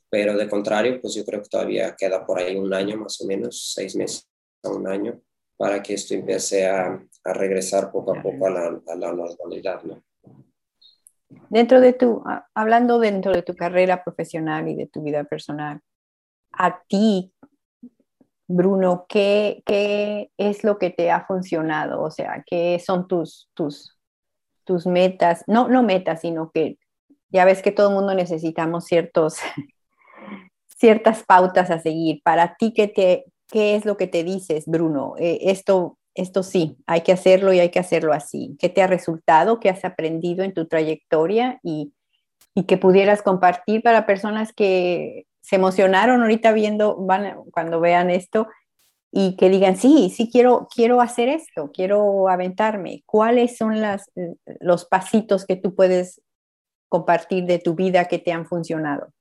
pero 0.10 0.38
de 0.38 0.50
contrario, 0.50 1.00
pues 1.02 1.16
yo 1.16 1.26
creo 1.26 1.42
que 1.42 1.50
todavía 1.50 1.96
queda 1.96 2.26
por 2.26 2.40
ahí 2.40 2.56
un 2.56 2.74
año 2.74 2.98
más 2.98 3.20
o 3.22 3.28
menos, 3.28 3.74
seis 3.74 3.96
meses 3.96 4.30
a 4.64 4.70
un 4.70 4.88
año, 4.88 5.20
para 5.58 5.82
que 5.82 5.96
esto 5.96 6.14
empiece 6.14 6.68
a, 6.68 7.02
a 7.24 7.34
regresar 7.34 7.92
poco 7.92 8.16
a 8.16 8.22
poco 8.22 8.48
a 8.48 8.50
la, 8.50 8.82
a 8.88 8.96
la 8.96 9.14
normalidad. 9.14 9.84
¿no? 9.84 10.04
Dentro 11.50 11.82
de 11.82 11.94
tu, 11.94 12.24
hablando 12.54 13.00
dentro 13.00 13.34
de 13.34 13.42
tu 13.42 13.56
carrera 13.56 14.04
profesional 14.04 14.68
y 14.70 14.76
de 14.76 14.88
tu 14.88 15.02
vida 15.02 15.24
personal, 15.24 15.82
a 16.54 16.84
ti, 16.88 17.34
Bruno, 18.48 19.06
¿qué, 19.10 19.62
¿qué, 19.66 20.32
es 20.38 20.64
lo 20.64 20.78
que 20.78 20.90
te 20.90 21.12
ha 21.12 21.26
funcionado? 21.26 22.02
O 22.02 22.12
sea, 22.12 22.44
¿qué 22.46 22.82
son 22.84 23.08
tus, 23.08 23.50
tus, 23.54 23.98
tus 24.64 24.86
metas? 24.88 25.44
No, 25.48 25.68
no 25.68 25.84
metas, 25.84 26.22
sino 26.22 26.52
que 26.52 26.78
ya 27.30 27.46
ves 27.46 27.62
que 27.62 27.72
todo 27.72 27.90
el 27.90 27.96
mundo 27.96 28.14
necesitamos 28.14 28.86
ciertos 28.86 29.38
ciertas 30.78 31.24
pautas 31.24 31.70
a 31.72 31.80
seguir. 31.80 32.22
Para 32.24 32.56
ti, 32.56 32.74
¿qué, 32.74 32.88
te, 32.88 33.26
qué 33.48 33.76
es 33.76 33.86
lo 33.86 33.98
que 33.98 34.08
te 34.08 34.24
dices, 34.24 34.66
Bruno? 34.68 35.16
Eh, 35.18 35.40
esto, 35.44 35.98
esto 36.14 36.44
sí, 36.44 36.78
hay 36.86 37.02
que 37.02 37.12
hacerlo 37.12 37.52
y 37.54 37.60
hay 37.60 37.70
que 37.70 37.80
hacerlo 37.80 38.14
así. 38.14 38.56
¿Qué 38.60 38.70
te 38.70 38.82
ha 38.82 38.88
resultado? 38.88 39.60
¿Qué 39.60 39.70
has 39.70 39.84
aprendido 39.84 40.44
en 40.44 40.54
tu 40.54 40.68
trayectoria? 40.68 41.60
Y, 41.64 41.94
y 42.56 42.64
que 42.64 42.78
pudieras 42.78 43.22
compartir 43.22 43.82
para 43.82 44.06
personas 44.06 44.54
que 44.54 45.26
se 45.42 45.56
emocionaron 45.56 46.22
ahorita 46.22 46.52
viendo, 46.52 46.98
van, 46.98 47.36
cuando 47.52 47.80
vean 47.80 48.10
esto, 48.10 48.48
y 49.12 49.36
que 49.38 49.50
digan, 49.50 49.78
sí, 49.78 50.12
sí 50.16 50.30
quiero, 50.32 50.68
quiero 50.74 51.02
hacer 51.02 51.30
esto, 51.30 51.72
quiero 51.74 52.30
aventarme. 52.30 53.04
¿Cuáles 53.06 53.58
son 53.58 53.82
las, 53.82 54.12
los 54.60 54.86
pasitos 54.86 55.46
que 55.46 55.56
tú 55.56 55.74
puedes 55.74 56.22
compartir 56.90 57.46
de 57.46 57.60
tu 57.60 57.74
vida 57.74 58.06
que 58.06 58.20
te 58.20 58.32
han 58.32 58.46
funcionado? 58.46 59.14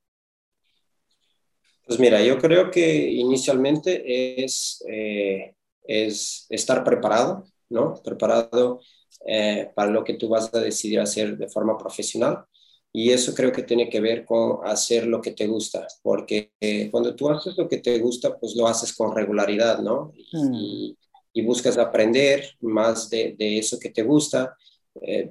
Pues 1.87 2.01
mira, 2.01 2.21
yo 2.21 2.39
creo 2.39 2.71
que 2.71 3.11
inicialmente 3.11 4.45
es, 4.45 4.85
eh, 4.89 5.55
es 5.85 6.47
estar 6.51 6.83
preparado, 6.83 7.45
¿no? 7.69 7.95
Preparado 8.03 8.81
eh, 9.25 9.71
para 9.75 9.91
lo 9.93 10.03
que 10.03 10.15
tú 10.15 10.29
vas 10.29 10.53
a 10.53 10.61
decidir 10.61 10.99
hacer 10.99 11.39
de 11.39 11.49
forma 11.49 11.79
profesional. 11.79 12.45
Y 12.99 13.11
eso 13.11 13.35
creo 13.35 13.53
que 13.53 13.63
tiene 13.63 13.91
que 13.91 14.01
ver 14.01 14.25
con 14.25 14.61
hacer 14.65 15.07
lo 15.07 15.21
que 15.21 15.33
te 15.33 15.47
gusta, 15.47 15.87
porque 16.03 16.53
eh, 16.59 16.89
cuando 16.91 17.15
tú 17.15 17.29
haces 17.29 17.55
lo 17.59 17.69
que 17.69 17.77
te 17.77 17.99
gusta, 17.99 18.39
pues 18.39 18.57
lo 18.57 18.67
haces 18.67 18.95
con 18.95 19.15
regularidad, 19.15 19.81
¿no? 19.81 20.15
Y, 20.17 20.97
y 21.35 21.43
buscas 21.43 21.77
aprender 21.77 22.57
más 22.63 23.11
de, 23.11 23.35
de, 23.39 23.59
eso 23.59 23.79
que 23.79 23.91
te 23.91 24.03
gusta. 24.03 24.57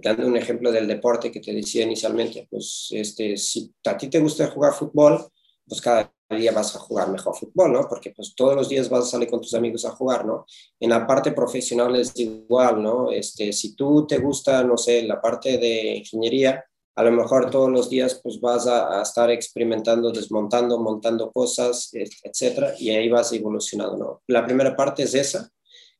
dando 0.03 0.27
un 0.27 0.37
ejemplo 0.37 0.71
del 0.71 0.87
deporte 0.87 1.31
que 1.31 1.39
te 1.39 1.53
decía 1.53 1.85
inicialmente, 1.85 2.47
pues 2.51 2.89
este, 2.91 3.35
si 3.35 3.73
a 3.83 3.97
ti 3.97 4.09
te 4.09 4.19
gusta 4.19 4.51
jugar 4.51 4.73
fútbol, 4.73 5.25
pues 5.67 5.81
cada 5.81 6.13
día 6.29 6.51
vas 6.51 6.75
a 6.75 6.79
jugar 6.79 7.09
mejor 7.09 7.35
fútbol, 7.35 7.73
¿no? 7.73 7.87
Porque 7.89 8.11
pues 8.11 8.35
todos 8.35 8.55
los 8.55 8.69
días 8.69 8.89
vas 8.89 9.05
a 9.05 9.09
salir 9.09 9.27
con 9.27 9.41
tus 9.41 9.55
amigos 9.55 9.85
a 9.85 9.95
jugar, 9.95 10.23
¿no? 10.23 10.45
En 10.79 10.91
la 10.91 11.07
parte 11.07 11.31
profesional 11.31 11.95
es 11.95 12.11
igual, 12.15 12.83
¿no? 12.83 13.11
Este, 13.11 13.51
si 13.51 13.75
tú 13.75 14.05
te 14.05 14.19
gusta, 14.19 14.63
no 14.63 14.77
sé, 14.77 15.01
la 15.01 15.19
parte 15.19 15.57
de 15.57 15.97
ingeniería, 15.97 16.63
a 16.95 17.03
lo 17.03 17.11
mejor 17.11 17.49
todos 17.49 17.69
los 17.69 17.89
días 17.89 18.19
pues 18.23 18.39
vas 18.39 18.67
a, 18.67 18.99
a 18.99 19.03
estar 19.03 19.29
experimentando, 19.29 20.11
desmontando, 20.11 20.79
montando 20.79 21.31
cosas, 21.31 21.91
etcétera, 21.93 22.73
y 22.79 22.89
ahí 22.89 23.09
vas 23.09 23.33
evolucionando, 23.33 23.97
¿no? 23.97 24.21
La 24.27 24.45
primera 24.45 24.75
parte 24.75 25.03
es 25.03 25.13
esa, 25.13 25.51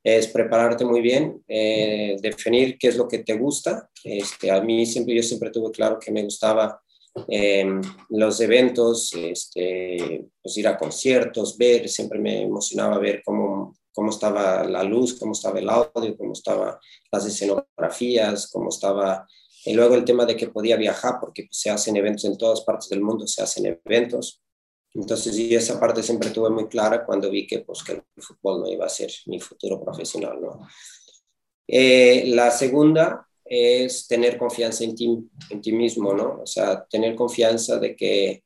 es 0.05 0.27
prepararte 0.27 0.86
muy 0.86 1.01
bien, 1.01 1.43
eh, 1.47 2.15
definir 2.21 2.77
qué 2.77 2.89
es 2.89 2.95
lo 2.95 3.08
que 3.08 3.19
te 3.19 3.34
gusta. 3.34 3.89
Este, 4.03 4.51
a 4.51 4.62
mí 4.62 4.86
siempre, 4.86 5.15
yo 5.15 5.23
siempre 5.23 5.49
tuve 5.49 5.71
claro 5.71 5.97
que 5.97 6.12
me 6.12 6.23
gustaba 6.23 6.79
em, 7.27 7.81
los 8.10 8.39
eventos, 8.39 9.12
este, 9.15 10.27
pues 10.43 10.58
ir 10.58 10.67
a 10.67 10.77
conciertos, 10.77 11.58
ver, 11.58 11.89
siempre 11.89 12.19
me 12.19 12.43
emocionaba 12.43 12.99
ver 12.99 13.23
cómo, 13.25 13.75
cómo 13.91 14.12
estaba 14.12 14.63
la 14.63 14.84
luz, 14.84 15.15
cómo 15.15 15.31
estaba 15.31 15.58
el 15.58 15.69
audio, 15.69 16.15
cómo 16.15 16.34
estaban 16.34 16.75
las 17.12 17.25
escenografías, 17.25 18.47
cómo 18.51 18.69
estaba... 18.69 19.27
Y 19.65 19.73
luego 19.73 19.95
el 19.95 20.06
tema 20.06 20.25
de 20.25 20.36
que 20.36 20.47
podía 20.47 20.78
viajar, 20.78 21.15
porque 21.19 21.47
se 21.51 21.69
hacen 21.69 21.97
eventos 21.97 22.25
en 22.25 22.38
todas 22.38 22.62
partes 22.62 22.89
del 22.89 23.01
mundo, 23.01 23.25
se 23.28 23.41
hacen 23.41 23.65
eventos. 23.65 24.41
Entonces, 24.93 25.38
y 25.38 25.54
esa 25.56 25.80
parte 25.80 26.04
siempre 26.04 26.30
tuve 26.30 26.49
muy 26.49 26.67
clara 26.67 27.06
cuando 27.06 27.30
vi 27.30 27.47
que, 27.47 27.60
pues, 27.60 27.84
que 27.84 27.93
el 27.93 28.04
fútbol 28.17 28.62
no 28.62 28.69
iba 28.69 28.86
a 28.86 28.89
ser 28.89 29.12
mi 29.25 29.39
futuro 29.39 29.84
profesional. 29.84 30.39
¿no? 30.41 30.67
Eh, 31.67 32.25
la 32.28 32.51
segunda 32.51 33.28
es 33.43 34.08
tener 34.08 34.38
confianza 34.38 34.84
en 34.84 34.95
ti, 34.95 35.30
en 35.49 35.62
ti 35.62 35.71
mismo, 35.71 36.13
¿no? 36.13 36.41
O 36.41 36.45
sea, 36.45 36.86
tener 36.86 37.15
confianza 37.15 37.78
de 37.78 37.95
que, 37.95 38.43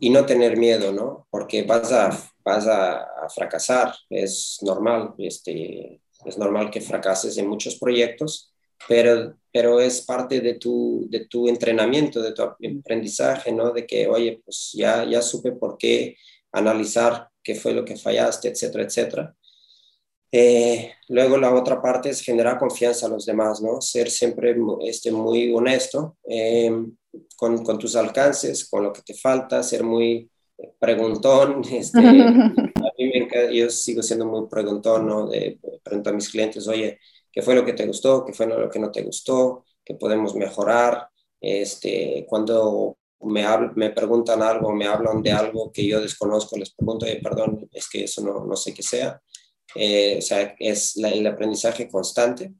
y 0.00 0.10
no 0.10 0.26
tener 0.26 0.56
miedo, 0.56 0.92
¿no? 0.92 1.26
Porque 1.30 1.62
vas 1.62 1.92
a, 1.92 2.10
vas 2.44 2.66
a, 2.66 3.08
fracasar, 3.34 3.94
es 4.10 4.58
normal, 4.62 5.14
este, 5.18 6.02
es 6.24 6.38
normal 6.38 6.70
que 6.70 6.80
fracases 6.80 7.38
en 7.38 7.46
muchos 7.46 7.76
proyectos, 7.76 8.51
pero, 8.88 9.36
pero 9.52 9.80
es 9.80 10.02
parte 10.02 10.40
de 10.40 10.54
tu, 10.54 11.06
de 11.08 11.26
tu 11.26 11.48
entrenamiento, 11.48 12.22
de 12.22 12.32
tu 12.32 12.42
aprendizaje, 12.42 13.52
¿no? 13.52 13.72
De 13.72 13.86
que, 13.86 14.06
oye, 14.06 14.40
pues 14.44 14.70
ya, 14.74 15.04
ya 15.04 15.22
supe 15.22 15.52
por 15.52 15.76
qué 15.78 16.16
analizar 16.52 17.28
qué 17.42 17.54
fue 17.54 17.72
lo 17.72 17.84
que 17.84 17.96
fallaste, 17.96 18.48
etcétera, 18.48 18.84
etcétera. 18.84 19.36
Eh, 20.34 20.92
luego 21.08 21.36
la 21.36 21.54
otra 21.54 21.82
parte 21.82 22.08
es 22.08 22.22
generar 22.22 22.58
confianza 22.58 23.06
a 23.06 23.10
los 23.10 23.26
demás, 23.26 23.60
¿no? 23.60 23.82
Ser 23.82 24.10
siempre 24.10 24.56
este, 24.80 25.12
muy 25.12 25.52
honesto 25.52 26.16
em, 26.24 26.96
con, 27.36 27.62
con, 27.62 27.78
tus 27.78 27.96
alcances, 27.96 28.66
con 28.68 28.82
lo 28.84 28.92
que 28.92 29.02
te 29.02 29.14
falta, 29.14 29.62
ser 29.62 29.82
muy 29.84 30.30
preguntón. 30.78 31.62
Este, 31.70 31.98
a 32.00 32.92
mí 32.98 33.12
me 33.28 33.56
yo 33.56 33.68
sigo 33.70 34.02
siendo 34.02 34.26
muy 34.26 34.48
preguntón, 34.48 35.06
¿no? 35.06 35.26
De, 35.28 35.58
pregunto 35.82 36.10
a 36.10 36.12
mis 36.14 36.30
clientes, 36.30 36.66
oye, 36.66 36.98
qué 37.32 37.42
fue 37.42 37.54
lo 37.54 37.64
que 37.64 37.72
te 37.72 37.86
gustó, 37.86 38.24
qué 38.24 38.32
fue 38.32 38.46
lo 38.46 38.68
que 38.70 38.78
no 38.78 38.90
te 38.90 39.02
gustó, 39.02 39.64
qué 39.84 39.94
podemos 39.94 40.34
mejorar. 40.34 41.08
Este, 41.40 42.26
cuando 42.28 42.98
me, 43.22 43.44
me 43.74 43.90
preguntan 43.90 44.42
algo, 44.42 44.72
me 44.72 44.86
hablan 44.86 45.22
de 45.22 45.32
algo 45.32 45.72
que 45.72 45.86
yo 45.86 46.00
desconozco, 46.00 46.56
les 46.56 46.74
pregunto, 46.74 47.06
perdón, 47.22 47.68
es 47.72 47.88
que 47.88 48.04
eso 48.04 48.22
no, 48.22 48.44
no 48.44 48.56
sé 48.56 48.74
qué 48.74 48.82
sea. 48.82 49.20
Eh, 49.74 50.16
o 50.18 50.22
sea, 50.22 50.54
es 50.58 50.96
el 50.96 51.26
aprendizaje 51.26 51.88
constante. 51.88 52.52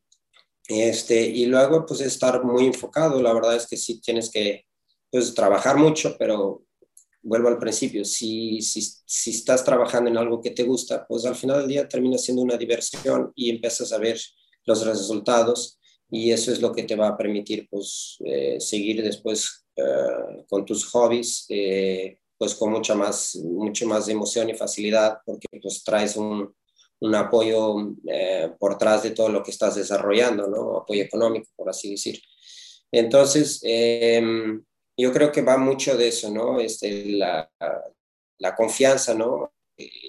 Este, 0.69 1.21
y 1.21 1.47
luego, 1.47 1.85
pues, 1.85 2.01
estar 2.01 2.43
muy 2.45 2.67
enfocado. 2.67 3.21
La 3.21 3.33
verdad 3.35 3.57
es 3.57 3.67
que 3.67 3.77
sí 3.77 4.01
tienes 4.01 4.31
que 4.31 4.65
pues, 5.11 5.35
trabajar 5.35 5.77
mucho, 5.77 6.17
pero 6.19 6.65
vuelvo 7.23 7.49
al 7.49 7.59
principio, 7.59 8.05
si, 8.05 8.61
si, 8.63 8.83
si, 8.83 9.31
estás 9.31 9.65
trabajando 9.65 10.11
en 10.11 10.17
algo 10.17 10.41
que 10.41 10.51
te 10.51 10.65
gusta, 10.65 11.07
pues 11.07 11.25
al 11.25 11.37
final 11.37 11.61
del 11.61 11.69
día 11.69 11.89
termina 11.89 12.19
siendo 12.19 12.43
una 12.43 12.57
diversión 12.57 13.33
y 13.37 13.51
empiezas 13.51 13.93
a 13.93 13.99
ver 13.99 14.19
los 14.65 14.85
resultados 14.87 15.79
y 16.11 16.31
eso 16.31 16.53
es 16.53 16.61
lo 16.61 16.73
que 16.73 16.83
te 16.83 16.95
va 16.95 17.09
a 17.09 17.17
permitir 17.17 17.67
pues, 17.71 18.19
eh, 18.25 18.61
seguir 18.61 19.03
después 19.03 19.65
eh, 19.77 20.45
con 20.47 20.65
tus 20.67 20.85
hobbies, 20.91 21.47
eh, 21.49 22.19
pues 22.37 22.55
con 22.55 22.71
mucha 22.71 22.95
más, 22.95 23.37
mucho 23.37 23.87
más 23.87 24.09
emoción 24.09 24.51
y 24.51 24.55
facilidad, 24.55 25.19
porque 25.25 25.49
pues 25.61 25.83
traes 25.83 26.17
un, 26.17 26.55
un 27.01 27.15
apoyo 27.15 27.95
por 28.59 28.73
detrás 28.73 29.03
de 29.05 29.13
todo 29.13 29.31
lo 29.31 29.43
que 29.43 29.53
estás 29.53 29.77
desarrollando, 29.77 30.49
¿no? 30.49 30.77
Apoyo 30.77 31.03
económico, 31.03 31.49
por 31.57 31.71
así 31.71 31.93
decir. 31.93 32.21
Entonces, 32.91 33.61
em, 33.63 34.63
yo 34.97 35.13
creo 35.13 35.33
que 35.33 35.41
va 35.41 35.57
mucho 35.57 35.97
de 35.97 36.09
eso, 36.09 36.31
¿no? 36.31 36.61
Este, 36.61 37.07
la, 37.13 37.51
la 38.39 38.55
confianza, 38.55 39.15
¿no? 39.15 39.53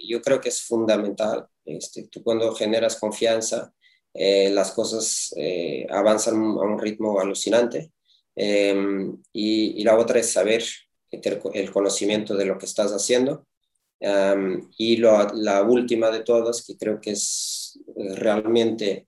Yo 0.07 0.21
creo 0.21 0.41
que 0.41 0.49
es 0.49 0.63
fundamental. 0.63 1.47
Este, 1.63 2.07
tú 2.07 2.23
cuando 2.23 2.53
generas 2.53 2.97
confianza, 2.97 3.73
eh, 4.13 4.49
las 4.51 4.71
cosas 4.71 5.33
eh, 5.37 5.87
avanzan 5.89 6.35
a 6.35 6.61
un 6.61 6.79
ritmo 6.79 7.19
alucinante. 7.19 7.91
Em, 8.35 9.21
y, 9.31 9.83
la 9.83 9.97
otra 9.97 10.19
es 10.19 10.31
saber, 10.31 10.63
el 11.11 11.71
conocimiento 11.71 12.35
de 12.35 12.45
lo 12.45 12.57
que 12.57 12.65
estás 12.65 12.91
haciendo. 12.91 13.45
y 14.77 14.97
la 14.97 15.63
última 15.63 16.11
de 16.11 16.23
todas, 16.23 16.65
que 16.65 16.75
creo 16.77 16.99
que 16.99 17.11
es 17.11 17.79
realmente 17.95 19.07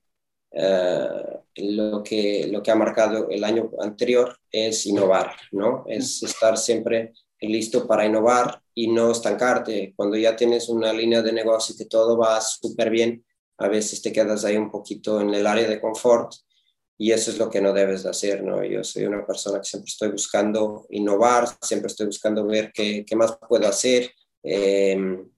eh, 0.57 1.39
lo, 1.57 2.01
que, 2.01 2.47
lo 2.49 2.63
que 2.63 2.71
ha 2.71 2.75
marcado 2.75 3.29
el 3.29 3.43
año 3.43 3.71
anterior, 3.79 4.37
es 4.49 4.85
innovar, 4.85 5.35
¿no? 5.51 5.83
Es 5.87 6.23
estar 6.23 6.57
siempre 6.57 7.13
listo 7.41 7.85
para 7.85 8.05
innovar 8.05 8.61
y 8.73 8.87
no 8.87 9.11
estancarte. 9.11 9.93
Cuando 9.97 10.15
ya 10.15 10.35
tienes 10.35 10.69
una 10.69 10.93
línea 10.93 11.21
de 11.21 11.33
negocio 11.33 11.75
que 11.77 11.85
todo 11.85 12.17
va 12.17 12.39
súper 12.39 12.89
bien, 12.89 13.25
a 13.57 13.67
veces 13.67 14.01
te 14.01 14.11
quedas 14.11 14.45
ahí 14.45 14.57
un 14.57 14.71
poquito 14.71 15.21
en 15.21 15.33
el 15.33 15.47
área 15.47 15.67
de 15.67 15.79
confort 15.79 16.33
y 16.97 17.11
eso 17.11 17.31
es 17.31 17.37
lo 17.37 17.49
que 17.49 17.61
no 17.61 17.73
debes 17.73 18.03
de 18.03 18.09
hacer, 18.09 18.43
¿no? 18.43 18.63
Yo 18.63 18.83
soy 18.83 19.05
una 19.05 19.25
persona 19.25 19.59
que 19.59 19.65
siempre 19.65 19.89
estoy 19.89 20.11
buscando 20.11 20.85
innovar, 20.89 21.47
siempre 21.61 21.87
estoy 21.87 22.05
buscando 22.05 22.45
ver 22.45 22.71
qué, 22.73 23.03
qué 23.05 23.15
más 23.15 23.37
puedo 23.47 23.67
hacer 23.67 24.11
em, 24.43 25.29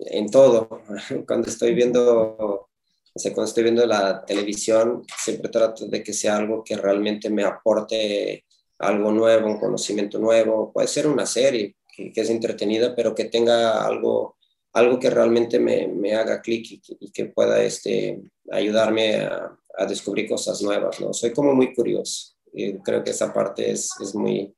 en 0.00 0.30
todo. 0.30 0.68
Cuando 1.26 1.48
estoy 1.48 1.74
viendo, 1.74 2.36
o 2.38 3.18
sea, 3.18 3.32
cuando 3.32 3.48
estoy 3.48 3.62
viendo 3.62 3.86
la 3.86 4.24
televisión, 4.26 5.04
siempre 5.18 5.48
trato 5.48 5.86
de 5.86 6.02
que 6.02 6.12
sea 6.12 6.36
algo 6.36 6.62
que 6.62 6.76
realmente 6.76 7.30
me 7.30 7.44
aporte 7.44 8.44
algo 8.78 9.10
nuevo, 9.10 9.46
un 9.46 9.58
conocimiento 9.58 10.18
nuevo. 10.18 10.70
Puede 10.70 10.86
ser 10.86 11.06
una 11.06 11.24
serie 11.24 11.76
que, 11.96 12.12
que 12.12 12.20
es 12.20 12.28
entretenida, 12.28 12.94
pero 12.94 13.14
que 13.14 13.24
tenga 13.24 13.86
algo 13.86 14.35
algo 14.76 14.98
que 14.98 15.10
realmente 15.10 15.58
me, 15.58 15.88
me 15.88 16.14
haga 16.14 16.40
clic 16.40 16.80
y, 17.00 17.10
que 17.10 17.26
pueda 17.26 17.62
este, 17.62 18.20
ayudarme 18.50 19.20
a, 19.20 19.56
a, 19.78 19.86
descubrir 19.86 20.28
cosas 20.28 20.60
nuevas, 20.62 21.00
¿no? 21.00 21.12
Soy 21.12 21.32
como 21.32 21.54
muy 21.54 21.74
curioso 21.74 22.36
creo 22.82 23.04
que 23.04 23.10
esa 23.10 23.32
parte 23.32 23.70
es, 23.70 23.90
es, 24.00 24.14
muy, 24.14 24.54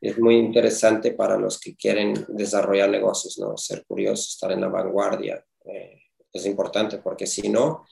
es 0.00 0.18
muy 0.18 0.36
interesante 0.36 1.12
para 1.12 1.38
los 1.38 1.58
que 1.60 1.76
quieren 1.76 2.14
desarrollar 2.28 2.90
negocios, 2.90 3.38
¿no? 3.38 3.56
Ser 3.56 3.84
curioso, 3.86 4.28
estar 4.28 4.52
en 4.52 4.60
la 4.60 4.68
vanguardia, 4.68 5.44
eh, 5.64 5.98
es 6.32 6.46
importante 6.46 6.98
porque 6.98 7.26
si 7.26 7.48
no, 7.48 7.84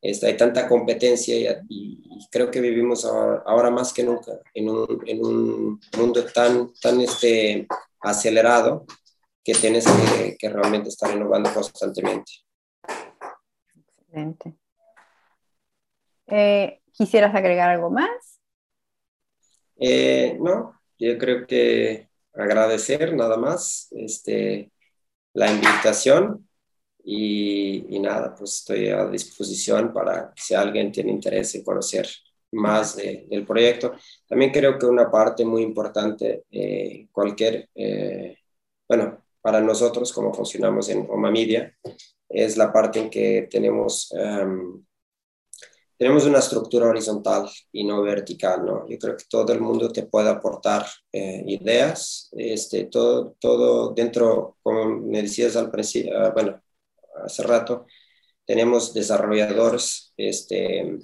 este, 0.00 0.26
hay 0.26 0.36
tanta 0.36 0.68
competencia 0.68 1.64
y, 1.68 1.98
creo 2.30 2.50
que 2.50 2.60
vivimos 2.60 3.04
ahora, 3.04 3.42
ahora, 3.46 3.70
más 3.70 3.92
que 3.92 4.04
nunca 4.04 4.32
en 4.54 4.68
un, 4.68 5.02
en 5.06 5.24
un 5.24 5.80
mundo 5.96 6.24
tan, 6.32 6.72
tan 6.80 7.00
este, 7.00 7.66
acelerado 8.00 8.86
que 9.48 9.54
tienes 9.54 9.86
que, 10.38 10.48
realmente 10.50 10.90
estar 10.90 11.10
innovando 11.10 11.50
constantemente. 11.54 12.32
Excelente. 14.02 14.54
Eh, 16.26 16.82
¿Quisieras 16.92 17.34
agregar 17.34 17.70
algo 17.70 17.88
más? 17.88 18.42
Eh, 19.76 20.36
no, 20.38 20.78
yo 20.98 21.16
creo 21.16 21.46
que 21.46 22.10
agradecer 22.34 23.16
nada 23.16 23.38
más 23.38 23.88
este, 23.92 24.70
la 25.32 25.50
invitación 25.50 26.46
y, 27.02 27.98
nada, 28.00 28.34
pues 28.34 28.56
estoy 28.58 28.88
a 28.90 29.06
disposición 29.06 29.94
para 29.94 30.30
si 30.36 30.52
alguien 30.52 30.92
tiene 30.92 31.10
interés 31.10 31.54
en 31.54 31.64
conocer 31.64 32.06
más 32.52 32.96
del 32.96 33.46
proyecto. 33.46 33.94
También 34.26 34.50
creo 34.52 34.78
que 34.78 34.84
una 34.84 35.10
parte 35.10 35.42
muy 35.42 35.62
importante, 35.62 36.44
eh, 36.50 37.08
cualquier, 37.10 37.70
bueno, 38.86 39.22
para 39.40 39.60
nosotros, 39.60 40.12
como 40.12 40.32
funcionamos 40.34 40.88
en 40.88 41.06
Oma 41.10 41.30
Media, 41.30 41.74
es 42.28 42.56
la 42.56 42.72
parte 42.72 42.98
en 43.00 43.10
que 43.10 43.48
tenemos, 43.50 44.12
em, 44.12 44.84
tenemos 45.96 46.24
una 46.26 46.38
estructura 46.38 46.88
horizontal 46.88 47.48
y 47.72 47.84
no 47.84 48.02
vertical, 48.02 48.64
¿no? 48.64 48.88
Yo 48.88 48.98
creo 48.98 49.16
que 49.16 49.24
todo 49.28 49.52
el 49.52 49.60
mundo 49.60 49.90
te 49.90 50.04
puede 50.04 50.28
aportar 50.30 50.86
eh, 51.12 51.42
ideas, 51.46 52.28
este, 52.36 52.84
todo, 52.84 53.36
todo 53.40 53.94
dentro, 53.94 54.58
como 54.62 54.84
me 55.00 55.22
decías 55.22 55.56
al 55.56 55.70
principio, 55.70 56.16
ah, 56.18 56.30
bueno, 56.30 56.60
hace 57.24 57.42
rato, 57.42 57.86
tenemos 58.46 58.94
desarrolladores 58.94 60.12
este, 60.16 60.78
em, 60.80 60.98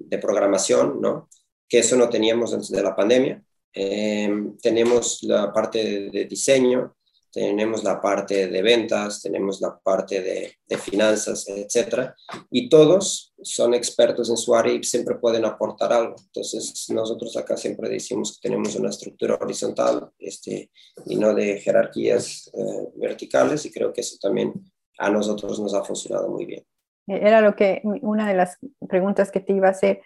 de 0.00 0.18
programación, 0.18 1.00
¿no? 1.00 1.28
Que 1.68 1.80
eso 1.80 1.96
no 1.96 2.08
teníamos 2.08 2.54
antes 2.54 2.70
de 2.70 2.82
la 2.82 2.96
pandemia. 2.96 3.42
Em, 3.80 4.56
tenemos 4.56 5.22
la 5.22 5.52
parte 5.52 6.10
de, 6.10 6.24
diseño, 6.24 6.96
tenemos 7.30 7.84
la 7.84 8.00
parte 8.00 8.48
de 8.48 8.60
ventas, 8.60 9.22
tenemos 9.22 9.60
la 9.60 9.78
parte 9.78 10.20
de, 10.20 10.52
de, 10.66 10.78
finanzas, 10.78 11.46
etcétera, 11.46 12.12
y 12.50 12.68
todos 12.68 13.32
son 13.40 13.74
expertos 13.74 14.30
en 14.30 14.36
su 14.36 14.52
área 14.52 14.72
y 14.72 14.82
siempre 14.82 15.14
pueden 15.14 15.44
aportar 15.44 15.92
algo. 15.92 16.16
Entonces, 16.18 16.86
nosotros 16.92 17.36
acá 17.36 17.56
siempre 17.56 17.88
decimos 17.88 18.32
que 18.32 18.48
tenemos 18.48 18.74
una 18.74 18.88
estructura 18.88 19.38
horizontal 19.40 20.10
este, 20.18 20.72
y 21.06 21.14
no 21.14 21.32
de 21.32 21.60
jerarquías 21.60 22.50
eh, 22.54 22.88
verticales, 22.96 23.64
y 23.64 23.70
creo 23.70 23.92
que 23.92 24.00
eso 24.00 24.16
también 24.20 24.52
a 24.98 25.08
nosotros 25.08 25.60
nos 25.60 25.72
ha 25.72 25.84
funcionado 25.84 26.28
muy 26.30 26.46
bien. 26.46 26.66
era 27.06 27.40
lo 27.40 27.54
que, 27.54 27.80
una 27.84 28.26
de 28.26 28.34
las 28.34 28.58
preguntas 28.88 29.30
que 29.30 29.38
te 29.38 29.52
iba 29.52 29.68
a 29.68 29.70
hacer, 29.70 30.00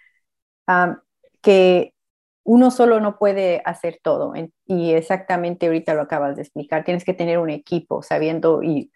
que 1.41 1.92
uno 2.45 2.71
solo 2.71 3.01
no 3.01 3.19
puede 3.19 3.63
hacer 3.65 4.01
todo. 4.03 4.33
Y 4.67 4.93
exactamente 4.93 5.67
ahorita 5.67 5.95
lo 5.95 6.03
acabas 6.03 6.37
de 6.37 6.43
explicar. 6.43 6.85
Tienes 6.85 7.05
que 7.05 7.15
tener 7.15 7.39
un 7.39 7.51
equipo 7.51 8.03
sabiendo, 8.03 8.63
y 8.63 8.91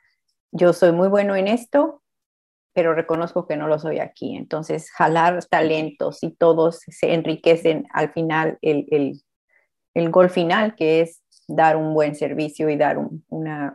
yo 0.52 0.72
soy 0.72 0.92
muy 0.92 1.08
bueno 1.08 1.36
en 1.36 1.48
esto, 1.48 2.02
pero 2.72 2.94
reconozco 2.94 3.46
que 3.46 3.56
no 3.56 3.68
lo 3.68 3.78
soy 3.78 4.00
aquí. 4.00 4.36
Entonces, 4.36 4.90
jalar 4.90 5.44
talentos 5.46 6.22
y 6.22 6.32
todos 6.32 6.80
se 6.86 7.14
enriquecen 7.14 7.86
al 7.92 8.12
final 8.12 8.58
el, 8.60 8.86
el, 8.90 9.20
el 9.94 10.10
gol 10.10 10.28
final, 10.28 10.74
que 10.74 11.00
es 11.00 11.22
dar 11.48 11.76
un 11.76 11.94
buen 11.94 12.14
servicio 12.14 12.68
y 12.68 12.76
dar 12.76 12.98
un, 12.98 13.24
una, 13.28 13.74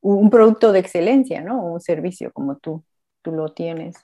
un 0.00 0.30
producto 0.30 0.72
de 0.72 0.80
excelencia, 0.80 1.42
¿no? 1.42 1.64
Un 1.64 1.80
servicio 1.80 2.32
como 2.32 2.56
tú, 2.56 2.84
tú 3.22 3.32
lo 3.32 3.52
tienes. 3.52 3.96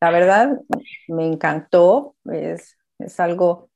La 0.00 0.10
verdad, 0.10 0.58
me 1.08 1.26
encantó. 1.26 2.14
Es, 2.30 2.76
es 2.98 3.18
algo, 3.20 3.67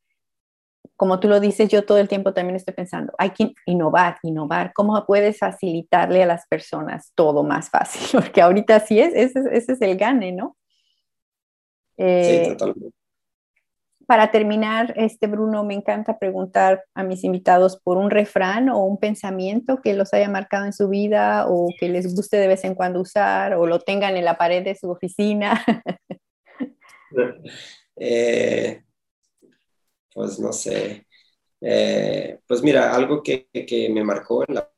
como 0.96 1.20
tú 1.20 1.28
lo 1.28 1.40
dices, 1.40 1.68
yo 1.68 1.84
todo 1.84 1.98
el 1.98 2.08
tiempo 2.08 2.32
también 2.32 2.56
estoy 2.56 2.74
pensando, 2.74 3.12
hay 3.18 3.30
que 3.30 3.52
innovar, 3.66 4.18
innovar, 4.22 4.72
¿cómo 4.72 5.04
puedes 5.06 5.38
facilitarle 5.38 6.22
a 6.22 6.26
las 6.26 6.46
personas 6.46 7.12
todo 7.14 7.42
más 7.42 7.70
fácil? 7.70 8.02
Porque 8.12 8.42
ahorita 8.42 8.80
sí 8.80 9.00
es, 9.00 9.12
ese, 9.14 9.40
ese 9.52 9.72
es 9.72 9.80
el 9.80 9.96
gane, 9.96 10.32
¿no? 10.32 10.56
sí, 11.96 12.04
eh, 12.04 12.56
totalmente. 12.56 12.96
Para 14.06 14.30
terminar, 14.30 14.92
este 14.96 15.26
Bruno, 15.26 15.64
me 15.64 15.74
encanta 15.74 16.18
preguntar 16.18 16.84
a 16.94 17.02
mis 17.02 17.24
invitados 17.24 17.80
por 17.80 17.96
un 17.96 18.10
refrán 18.10 18.68
o 18.68 18.84
un 18.84 18.98
pensamiento 18.98 19.80
que 19.80 19.94
los 19.94 20.12
haya 20.12 20.28
marcado 20.28 20.66
en 20.66 20.72
su 20.72 20.88
vida 20.88 21.46
o 21.48 21.68
que 21.78 21.88
les 21.88 22.14
guste 22.14 22.36
de 22.36 22.48
vez 22.48 22.64
en 22.64 22.74
cuando 22.74 23.00
usar 23.00 23.54
o 23.54 23.66
lo 23.66 23.78
tengan 23.78 24.16
en 24.16 24.24
la 24.24 24.36
pared 24.36 24.64
de 24.64 24.74
su 24.74 24.90
oficina. 24.90 25.64
eh, 27.96 28.82
pues 30.14 30.38
no 30.38 30.52
sé, 30.52 31.06
eh, 31.60 32.38
pues 32.46 32.62
mira, 32.62 32.94
algo 32.94 33.22
que, 33.22 33.48
que, 33.52 33.88
me 33.88 34.02
marcó 34.04 34.44
en 34.46 34.56
la, 34.56 34.68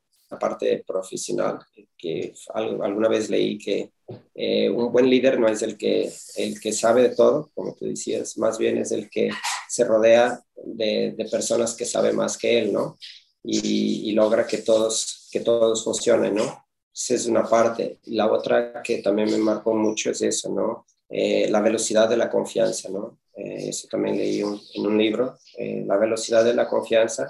parte 0.40 0.83
profesional, 0.85 1.61
que 1.97 2.35
alguna 2.55 3.09
vez 3.09 3.31
leí 3.31 3.57
que 3.57 3.92
eh, 4.35 4.68
un 4.68 4.90
buen 4.90 5.09
líder 5.09 5.38
no 5.38 5.47
es 5.47 5.62
el 5.62 5.79
que, 5.79 6.12
el 6.37 6.59
que 6.59 6.73
sabe 6.73 7.03
de 7.03 7.14
todo, 7.14 7.53
como 7.55 7.73
tú 7.77 7.85
decías, 7.85 8.37
más 8.38 8.59
bien 8.59 8.79
es 8.79 8.90
el 8.90 9.09
que 9.09 9.31
se 9.68 9.85
rodea 9.85 10.42
de, 10.57 11.14
de 11.16 11.25
personas 11.27 11.75
que 11.77 11.85
saben 11.85 12.16
más 12.16 12.37
que 12.37 12.59
él, 12.59 12.73
¿no? 12.73 12.99
Y, 13.44 14.11
logra 14.12 14.47
que 14.47 14.59
todos, 14.59 15.29
que 15.31 15.40
todos 15.40 15.85
funcionen, 15.85 16.35
¿no? 16.35 16.66
Esa 16.92 17.14
es 17.14 17.27
una 17.27 17.44
parte. 17.49 18.01
La 18.07 18.33
otra 18.33 18.83
que 18.83 19.03
también 19.03 19.31
me 19.31 19.38
marcó 19.38 19.75
mucho 19.75 20.11
es 20.11 20.23
eso, 20.23 20.51
¿no? 20.51 20.87
Eh, 21.09 21.49
la 21.51 21.61
velocidad 21.61 22.09
de 22.09 22.16
la 22.16 22.31
confianza, 22.31 22.88
¿no? 22.88 23.18
Eh, 23.37 23.68
eso 23.68 23.88
también 23.90 24.16
leí 24.16 24.40
en 24.40 24.87
un 24.87 24.99
libro, 24.99 25.38
eh, 25.59 25.85
La 25.87 25.97
velocidad 25.97 26.44
de 26.44 26.55
la 26.55 26.68
confianza. 26.68 27.29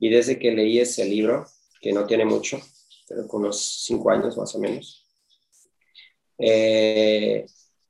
Y 0.00 0.10
desde 0.10 0.38
que 0.38 0.52
leí 0.52 0.78
ese 0.78 1.04
libro, 1.04 1.46
que 1.80 1.92
no 1.92 2.06
tiene 2.06 2.24
mucho, 2.24 2.58
pero 3.08 3.26
con 3.26 3.42
unos 3.42 3.84
cinco 3.84 4.10
años 4.10 4.36
más 4.36 4.54
o 4.54 4.58
menos, 4.58 5.06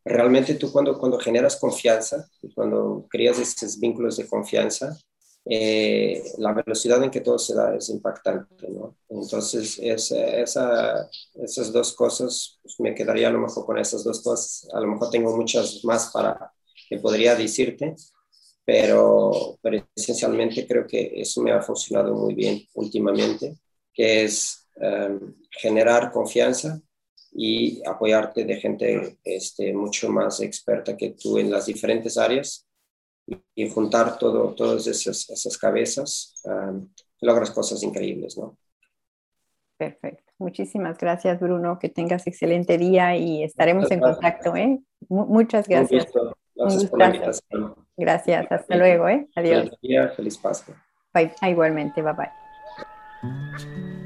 realmente 0.05 0.55
tú 0.55 0.73
cuando, 0.73 0.99
cuando 0.99 1.19
generas 1.19 1.57
confianza, 1.57 2.29
cuando 2.55 3.07
creas 3.11 3.39
esos 3.39 3.79
vínculos 3.79 4.17
de 4.17 4.27
confianza, 4.27 4.97
eh, 5.51 6.23
la 6.39 6.53
velocidad 6.53 7.03
en 7.03 7.11
que 7.11 7.23
todo 7.23 7.39
se 7.39 7.55
da 7.55 7.75
es 7.75 7.89
impactante, 7.89 8.69
¿no? 8.69 8.97
Entonces, 9.09 9.79
esa, 9.81 11.09
esas 11.35 11.73
dos 11.73 11.95
cosas, 11.95 12.59
pues 12.63 12.79
me 12.81 12.95
quedaría 12.95 13.29
a 13.29 13.31
lo 13.31 13.41
mejor 13.41 13.65
con 13.65 13.79
esas 13.79 14.05
dos 14.05 14.21
cosas. 14.23 14.69
A 14.75 14.81
lo 14.81 14.89
mejor 14.89 15.11
tengo 15.11 15.35
muchas 15.35 15.83
más 15.85 16.11
para 16.13 16.53
que 16.89 16.99
podría 16.99 17.35
decirte, 17.35 17.95
pero, 18.65 19.59
pero 19.63 19.87
esencialmente 19.95 20.67
creo 20.67 20.87
que 20.87 21.13
eso 21.21 21.43
me 21.43 21.53
ha 21.53 21.63
funcionado 21.63 22.15
muy 22.15 22.35
bien 22.35 22.61
últimamente, 22.75 23.57
que 23.93 24.25
es 24.25 24.69
em, 24.77 25.35
generar 25.51 26.13
confianza 26.13 26.81
y 27.33 27.83
apoyarte 27.87 28.45
de 28.45 28.57
gente 28.57 29.19
este, 29.25 29.73
mucho 29.73 30.09
más 30.11 30.41
experta 30.41 30.97
que 30.97 31.11
tú 31.11 31.39
en 31.39 31.51
las 31.51 31.67
diferentes 31.67 32.17
áreas 32.17 32.67
y 33.55 33.69
juntar 33.69 34.19
todo, 34.19 34.55
todas 34.55 34.87
esas, 34.87 35.29
esas 35.29 35.59
cabezas, 35.59 36.35
logras 37.21 37.51
cosas 37.51 37.83
increíbles, 37.83 38.39
¿no? 38.39 38.57
Perfecto. 39.77 40.33
Muchísimas 40.39 40.99
gracias, 40.99 41.41
Bruno. 41.41 41.79
Que 41.79 41.89
tengas 41.89 42.27
excelente 42.27 42.79
día 42.79 43.17
y 43.17 43.43
estaremos 43.43 43.91
en 43.91 44.01
contacto. 44.01 44.57
¿eh? 44.57 44.81
muchas 45.09 45.69
gracias. 45.69 46.07
Gracias 46.59 46.91
por 46.91 46.99
la 46.99 47.07
invitación. 47.07 47.75
Gracias. 47.97 48.53
Hasta 48.53 48.77
luego. 48.77 49.09
¿eh? 49.09 49.29
Adiós. 49.35 49.65
Feliz 49.65 49.81
día, 49.81 50.09
feliz 50.11 50.39
Pascua. 50.39 50.75
Bye. 51.15 51.33
Ah, 51.41 51.51
igualmente. 51.51 52.03
Bye 52.03 52.13
bye. 52.13 53.98